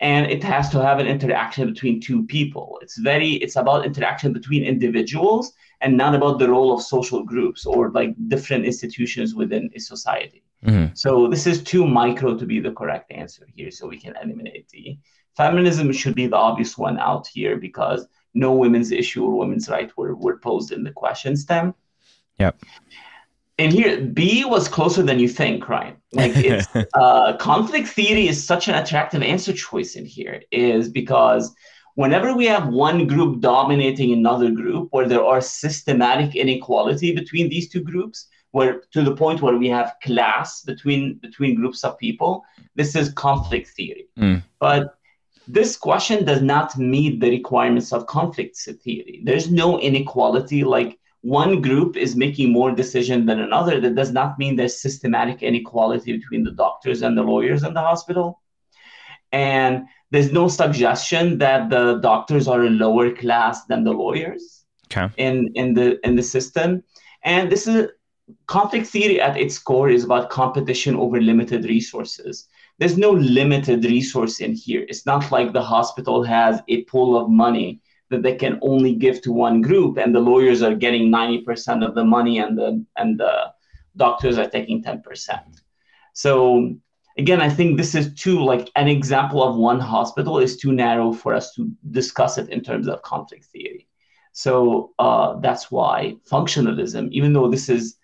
and 0.06 0.32
it 0.36 0.44
has 0.44 0.70
to 0.70 0.80
have 0.88 1.00
an 1.00 1.08
interaction 1.16 1.66
between 1.74 2.00
two 2.00 2.20
people 2.36 2.68
it's 2.84 2.98
very 3.12 3.32
it's 3.46 3.58
about 3.64 3.86
interaction 3.90 4.32
between 4.40 4.64
individuals 4.74 5.54
and 5.82 5.98
not 5.98 6.16
about 6.16 6.40
the 6.40 6.50
role 6.56 6.72
of 6.74 6.82
social 6.82 7.22
groups 7.32 7.66
or 7.66 7.92
like 8.00 8.12
different 8.34 8.64
institutions 8.72 9.36
within 9.42 9.70
a 9.76 9.80
society 9.80 10.44
mm-hmm. 10.66 10.94
so 10.94 11.28
this 11.34 11.46
is 11.52 11.64
too 11.72 11.86
micro 11.86 12.38
to 12.38 12.46
be 12.46 12.60
the 12.60 12.76
correct 12.80 13.12
answer 13.12 13.46
here 13.56 13.72
so 13.72 13.88
we 13.88 14.00
can 14.06 14.14
eliminate 14.24 14.68
the 14.70 14.98
feminism 15.36 15.92
should 15.92 16.16
be 16.16 16.28
the 16.28 16.36
obvious 16.36 16.78
one 16.78 16.98
out 17.00 17.28
here 17.28 17.58
because 17.58 18.08
no 18.36 18.54
women's 18.54 18.92
issue 18.92 19.24
or 19.26 19.36
women's 19.38 19.70
right 19.70 19.92
were, 19.98 20.16
were 20.16 20.38
posed 20.38 20.72
in 20.72 20.84
the 20.84 20.92
question 20.92 21.36
stem. 21.36 21.74
Yep. 22.40 22.62
And 23.58 23.72
here, 23.72 24.02
B 24.02 24.44
was 24.44 24.68
closer 24.68 25.02
than 25.02 25.18
you 25.18 25.30
think, 25.30 25.70
right? 25.70 25.96
Like, 26.12 26.36
it's, 26.36 26.68
uh, 26.94 27.38
conflict 27.38 27.88
theory 27.88 28.28
is 28.28 28.46
such 28.46 28.68
an 28.68 28.76
attractive 28.76 29.24
answer 29.24 29.54
choice 29.54 29.96
in 29.96 30.06
here, 30.06 30.42
is 30.52 30.90
because 30.90 31.56
whenever 31.96 32.36
we 32.36 32.46
have 32.46 32.68
one 32.68 33.08
group 33.08 33.40
dominating 33.40 34.12
another 34.12 34.52
group, 34.52 34.90
where 34.92 35.08
there 35.08 35.24
are 35.24 35.40
systematic 35.40 36.36
inequality 36.36 37.16
between 37.16 37.50
these 37.50 37.70
two 37.70 37.82
groups, 37.82 38.28
where 38.52 38.82
to 38.92 39.04
the 39.04 39.16
point 39.16 39.42
where 39.42 39.58
we 39.58 39.68
have 39.70 39.96
class 40.04 40.62
between 40.62 41.16
between 41.16 41.56
groups 41.56 41.84
of 41.84 41.98
people, 41.98 42.44
this 42.76 42.96
is 42.96 43.10
conflict 43.14 43.70
theory. 43.70 44.08
Mm. 44.18 44.44
But 44.60 44.96
this 45.48 45.78
question 45.78 46.26
does 46.26 46.42
not 46.42 46.78
meet 46.78 47.20
the 47.20 47.30
requirements 47.30 47.94
of 47.94 48.08
conflict 48.08 48.58
theory. 48.58 49.22
There's 49.24 49.52
no 49.52 49.80
inequality 49.80 50.64
like 50.64 51.00
one 51.26 51.62
group 51.62 51.98
is 51.98 52.16
making 52.16 52.52
more 52.52 52.72
decision 52.72 53.26
than 53.26 53.40
another. 53.40 53.82
That 53.82 53.96
does 53.96 54.12
not 54.12 54.38
mean 54.38 54.56
there's 54.56 54.80
systematic 54.80 55.42
inequality 55.42 56.16
between 56.18 56.44
the 56.44 56.52
doctors 56.52 57.02
and 57.02 57.18
the 57.18 57.24
lawyers 57.24 57.64
in 57.64 57.74
the 57.74 57.82
hospital. 57.82 58.42
And 59.32 59.86
there's 60.12 60.32
no 60.32 60.48
suggestion 60.48 61.40
that 61.40 61.72
the 61.72 61.96
doctors 61.96 62.48
are 62.48 62.64
a 62.64 62.70
lower 62.70 63.12
class 63.12 63.66
than 63.66 63.84
the 63.84 63.92
lawyers 63.92 64.66
okay. 64.92 65.12
in, 65.18 65.52
in 65.56 65.74
the 65.74 66.00
in 66.06 66.16
the 66.16 66.24
system. 66.24 66.84
And 67.24 67.52
this 67.52 67.66
is 67.66 67.90
conflict 68.46 68.86
theory 68.88 69.20
at 69.20 69.36
its 69.36 69.58
core 69.58 69.90
is 69.90 70.04
about 70.04 70.30
competition 70.30 70.96
over 70.96 71.20
limited 71.20 71.66
resources 71.66 72.48
there's 72.78 72.98
no 72.98 73.12
limited 73.12 73.86
resource 73.86 74.42
in 74.42 74.54
here. 74.54 74.86
It's 74.90 75.06
not 75.06 75.32
like 75.32 75.54
the 75.54 75.62
hospital 75.62 76.24
has 76.24 76.62
a 76.68 76.84
pool 76.84 77.18
of 77.18 77.30
money 77.30 77.80
that 78.10 78.22
they 78.22 78.36
can 78.36 78.60
only 78.62 78.94
give 78.94 79.22
to 79.22 79.32
one 79.32 79.62
group 79.62 79.98
and 79.98 80.14
the 80.14 80.20
lawyers 80.20 80.62
are 80.62 80.76
getting 80.76 81.10
90% 81.10 81.86
of 81.86 81.96
the 81.96 82.04
money 82.04 82.40
and 82.40 82.58
the 82.58 82.86
and 82.98 83.20
the 83.20 83.54
doctors 83.98 84.38
are 84.38 84.50
taking 84.50 84.84
10%. 84.84 85.02
So 86.14 86.76
again, 87.18 87.42
I 87.42 87.50
think 87.50 87.78
this 87.78 87.96
is 87.96 88.14
too 88.14 88.44
like 88.44 88.70
an 88.76 88.88
example 88.88 89.42
of 89.42 89.56
one 89.56 89.80
hospital 89.80 90.40
is 90.40 90.58
too 90.58 90.72
narrow 90.72 91.14
for 91.14 91.34
us 91.34 91.54
to 91.56 91.72
discuss 91.92 92.38
it 92.38 92.50
in 92.50 92.62
terms 92.62 92.88
of 92.88 93.02
conflict 93.02 93.46
theory. 93.46 93.88
So 94.34 94.92
uh, 95.00 95.40
that's 95.40 95.72
why 95.72 96.16
functionalism, 96.30 97.10
even 97.12 97.32
though 97.34 97.50
this 97.50 97.70
is 97.70 97.98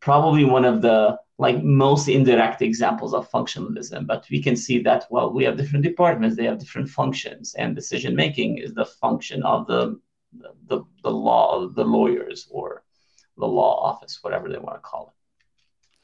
probably 0.00 0.44
one 0.44 0.64
of 0.64 0.80
the 0.80 1.18
like 1.38 1.62
most 1.62 2.08
indirect 2.08 2.62
examples 2.62 3.12
of 3.12 3.30
functionalism 3.30 4.06
but 4.06 4.26
we 4.30 4.42
can 4.42 4.56
see 4.56 4.78
that 4.82 5.06
well 5.10 5.32
we 5.32 5.44
have 5.44 5.56
different 5.56 5.84
departments 5.84 6.36
they 6.36 6.44
have 6.44 6.58
different 6.58 6.88
functions 6.88 7.54
and 7.58 7.74
decision 7.74 8.14
making 8.14 8.58
is 8.58 8.72
the 8.74 8.84
function 8.84 9.42
of 9.42 9.66
the 9.66 9.98
the, 10.68 10.82
the 11.02 11.10
law 11.10 11.62
of 11.62 11.74
the 11.74 11.84
lawyers 11.84 12.46
or 12.50 12.82
the 13.38 13.46
law 13.46 13.80
office 13.82 14.18
whatever 14.22 14.48
they 14.48 14.58
want 14.58 14.76
to 14.76 14.80
call 14.80 15.12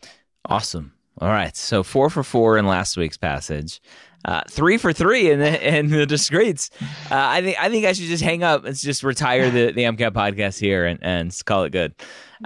it. 0.02 0.08
Awesome 0.46 0.92
all 1.20 1.28
right 1.28 1.56
so 1.56 1.82
four 1.82 2.08
for 2.10 2.22
four 2.22 2.58
in 2.58 2.66
last 2.66 2.96
week's 2.96 3.16
passage 3.18 3.80
Uh, 4.24 4.40
three 4.48 4.78
for 4.78 4.92
three 4.92 5.32
in 5.32 5.40
the 5.40 5.76
in 5.78 5.90
the 5.90 6.06
discretes. 6.06 6.70
Uh, 7.10 7.18
I 7.36 7.42
think 7.42 7.56
I 7.60 7.68
think 7.68 7.86
I 7.86 7.92
should 7.92 8.06
just 8.06 8.22
hang 8.22 8.44
up 8.44 8.64
and 8.64 8.76
just 8.76 9.02
retire 9.02 9.50
the 9.50 9.72
the 9.72 9.82
MCAT 9.82 10.12
podcast 10.12 10.60
here 10.60 10.86
and, 10.86 11.00
and 11.02 11.36
call 11.44 11.64
it 11.64 11.72
good. 11.72 11.92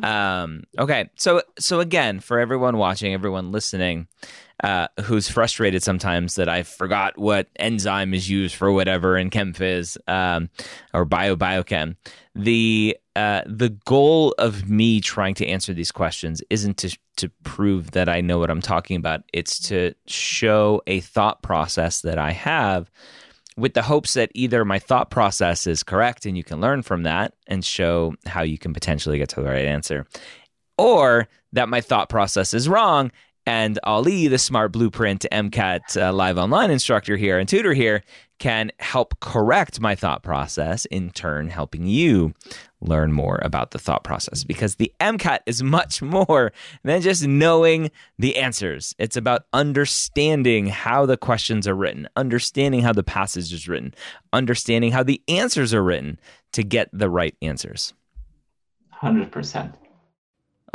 Um, 0.03 0.65
okay, 0.79 1.11
so 1.17 1.43
so 1.59 1.81
again, 1.81 2.21
for 2.21 2.41
everyone 2.41 2.79
watching, 2.79 3.13
everyone 3.13 3.53
listening, 3.53 4.09
uh, 4.63 4.89
who's 5.03 5.29
frustrated 5.29 5.83
sometimes 5.83 6.37
that 6.37 6.49
I 6.49 6.63
forgot 6.63 7.19
what 7.19 7.49
enzyme 7.57 8.15
is 8.15 8.29
used 8.29 8.55
for 8.55 8.73
whatever 8.73 9.17
in 9.19 9.31
ChemPhys 9.31 9.97
um, 10.09 10.49
or 10.95 11.05
bio 11.05 11.37
biochem. 11.37 11.97
The 12.35 12.97
uh, 13.15 13.43
the 13.47 13.71
goal 13.87 14.35
of 14.39 14.69
me 14.69 15.01
trying 15.01 15.35
to 15.37 15.47
answer 15.47 15.73
these 15.73 15.93
questions 15.93 16.43
isn't 16.51 16.79
to 16.79 16.97
to 17.17 17.31
prove 17.45 17.93
that 17.93 18.09
I 18.09 18.21
know 18.21 18.39
what 18.39 18.51
I'm 18.51 18.63
talking 18.63 18.97
about. 18.97 19.23
It's 19.33 19.59
to 19.69 19.95
show 20.07 20.83
a 20.87 21.01
thought 21.01 21.43
process 21.43 22.03
that 22.03 22.19
I 22.19 22.33
have 22.33 22.91
with 23.57 23.73
the 23.73 23.83
hopes 23.83 24.15
that 24.15 24.31
either 24.35 24.65
my 24.67 24.79
thought 24.79 25.11
process 25.11 25.67
is 25.67 25.83
correct 25.83 26.27
and 26.27 26.37
you 26.37 26.45
can 26.45 26.61
learn 26.61 26.83
from 26.83 27.05
that 27.05 27.35
and 27.47 27.65
show 27.65 28.15
how 28.27 28.43
you 28.43 28.59
can 28.59 28.75
potentially 28.75 29.17
get 29.17 29.31
to 29.31 29.41
the 29.41 29.49
right 29.49 29.65
answer, 29.65 30.07
or 30.77 31.29
that 31.53 31.69
my 31.69 31.81
thought 31.81 32.09
process 32.09 32.53
is 32.53 32.69
wrong 32.69 33.11
and 33.47 33.79
Ali, 33.85 34.27
the 34.27 34.39
smart 34.39 34.73
blueprint 34.73 35.25
MCAT 35.31 36.01
uh, 36.01 36.13
live 36.13 36.37
online 36.37 36.71
instructor 36.71 37.17
here 37.17 37.39
and 37.39 37.49
tutor 37.49 37.73
here, 37.73 38.03
can 38.39 38.71
help 38.81 39.19
correct 39.21 39.81
my 39.81 39.95
thought 39.95 40.23
process, 40.23 40.85
in 40.87 41.11
turn, 41.11 41.49
helping 41.49 41.87
you 41.87 42.35
learn 42.81 43.13
more 43.13 43.39
about 43.43 43.71
the 43.71 43.79
thought 43.79 44.05
process. 44.05 44.45
Because 44.45 44.75
the 44.75 44.93
MCAT 45.01 45.39
is 45.47 45.63
much 45.63 46.03
more 46.03 46.53
than 46.83 47.01
just 47.01 47.27
knowing 47.27 47.91
the 48.19 48.37
answers. 48.37 48.95
It's 48.99 49.17
about 49.17 49.47
understanding 49.53 50.67
how 50.67 51.07
the 51.07 51.17
questions 51.17 51.67
are 51.67 51.75
written, 51.75 52.09
understanding 52.17 52.83
how 52.83 52.93
the 52.93 53.05
passage 53.05 53.53
is 53.53 53.69
written, 53.69 53.95
understanding 54.33 54.93
how 54.93 55.03
the 55.03 55.23
answers 55.29 55.73
are 55.73 55.83
written 55.83 56.19
to 56.53 56.63
get 56.63 56.91
the 56.93 57.09
right 57.09 57.37
answers. 57.41 57.95
100%. 59.03 59.75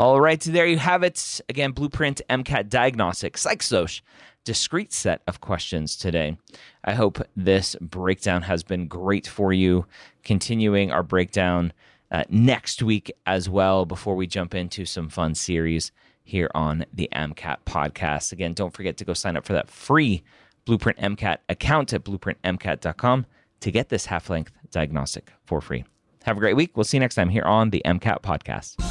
All 0.01 0.19
right, 0.19 0.41
there 0.41 0.65
you 0.65 0.79
have 0.79 1.03
it. 1.03 1.41
Again, 1.47 1.73
Blueprint 1.73 2.21
MCAT 2.27 2.69
Diagnostic, 2.69 3.35
PsychSoc, 3.35 4.01
discrete 4.43 4.91
set 4.91 5.21
of 5.27 5.41
questions 5.41 5.95
today. 5.95 6.37
I 6.83 6.95
hope 6.95 7.19
this 7.35 7.75
breakdown 7.79 8.41
has 8.41 8.63
been 8.63 8.87
great 8.87 9.27
for 9.27 9.53
you. 9.53 9.85
Continuing 10.23 10.91
our 10.91 11.03
breakdown 11.03 11.71
uh, 12.09 12.23
next 12.31 12.81
week 12.81 13.11
as 13.27 13.47
well 13.47 13.85
before 13.85 14.15
we 14.15 14.25
jump 14.25 14.55
into 14.55 14.85
some 14.85 15.07
fun 15.07 15.35
series 15.35 15.91
here 16.23 16.49
on 16.55 16.83
the 16.91 17.07
MCAT 17.13 17.57
podcast. 17.67 18.31
Again, 18.31 18.53
don't 18.53 18.73
forget 18.73 18.97
to 18.97 19.05
go 19.05 19.13
sign 19.13 19.37
up 19.37 19.45
for 19.45 19.53
that 19.53 19.69
free 19.69 20.23
Blueprint 20.65 20.97
MCAT 20.97 21.37
account 21.47 21.93
at 21.93 22.03
blueprintmcat.com 22.05 23.27
to 23.59 23.71
get 23.71 23.89
this 23.89 24.07
half 24.07 24.31
length 24.31 24.51
diagnostic 24.71 25.31
for 25.45 25.61
free. 25.61 25.85
Have 26.23 26.37
a 26.37 26.39
great 26.39 26.55
week. 26.55 26.75
We'll 26.75 26.85
see 26.85 26.97
you 26.97 27.01
next 27.01 27.13
time 27.13 27.29
here 27.29 27.43
on 27.43 27.69
the 27.69 27.83
MCAT 27.85 28.23
podcast. 28.23 28.90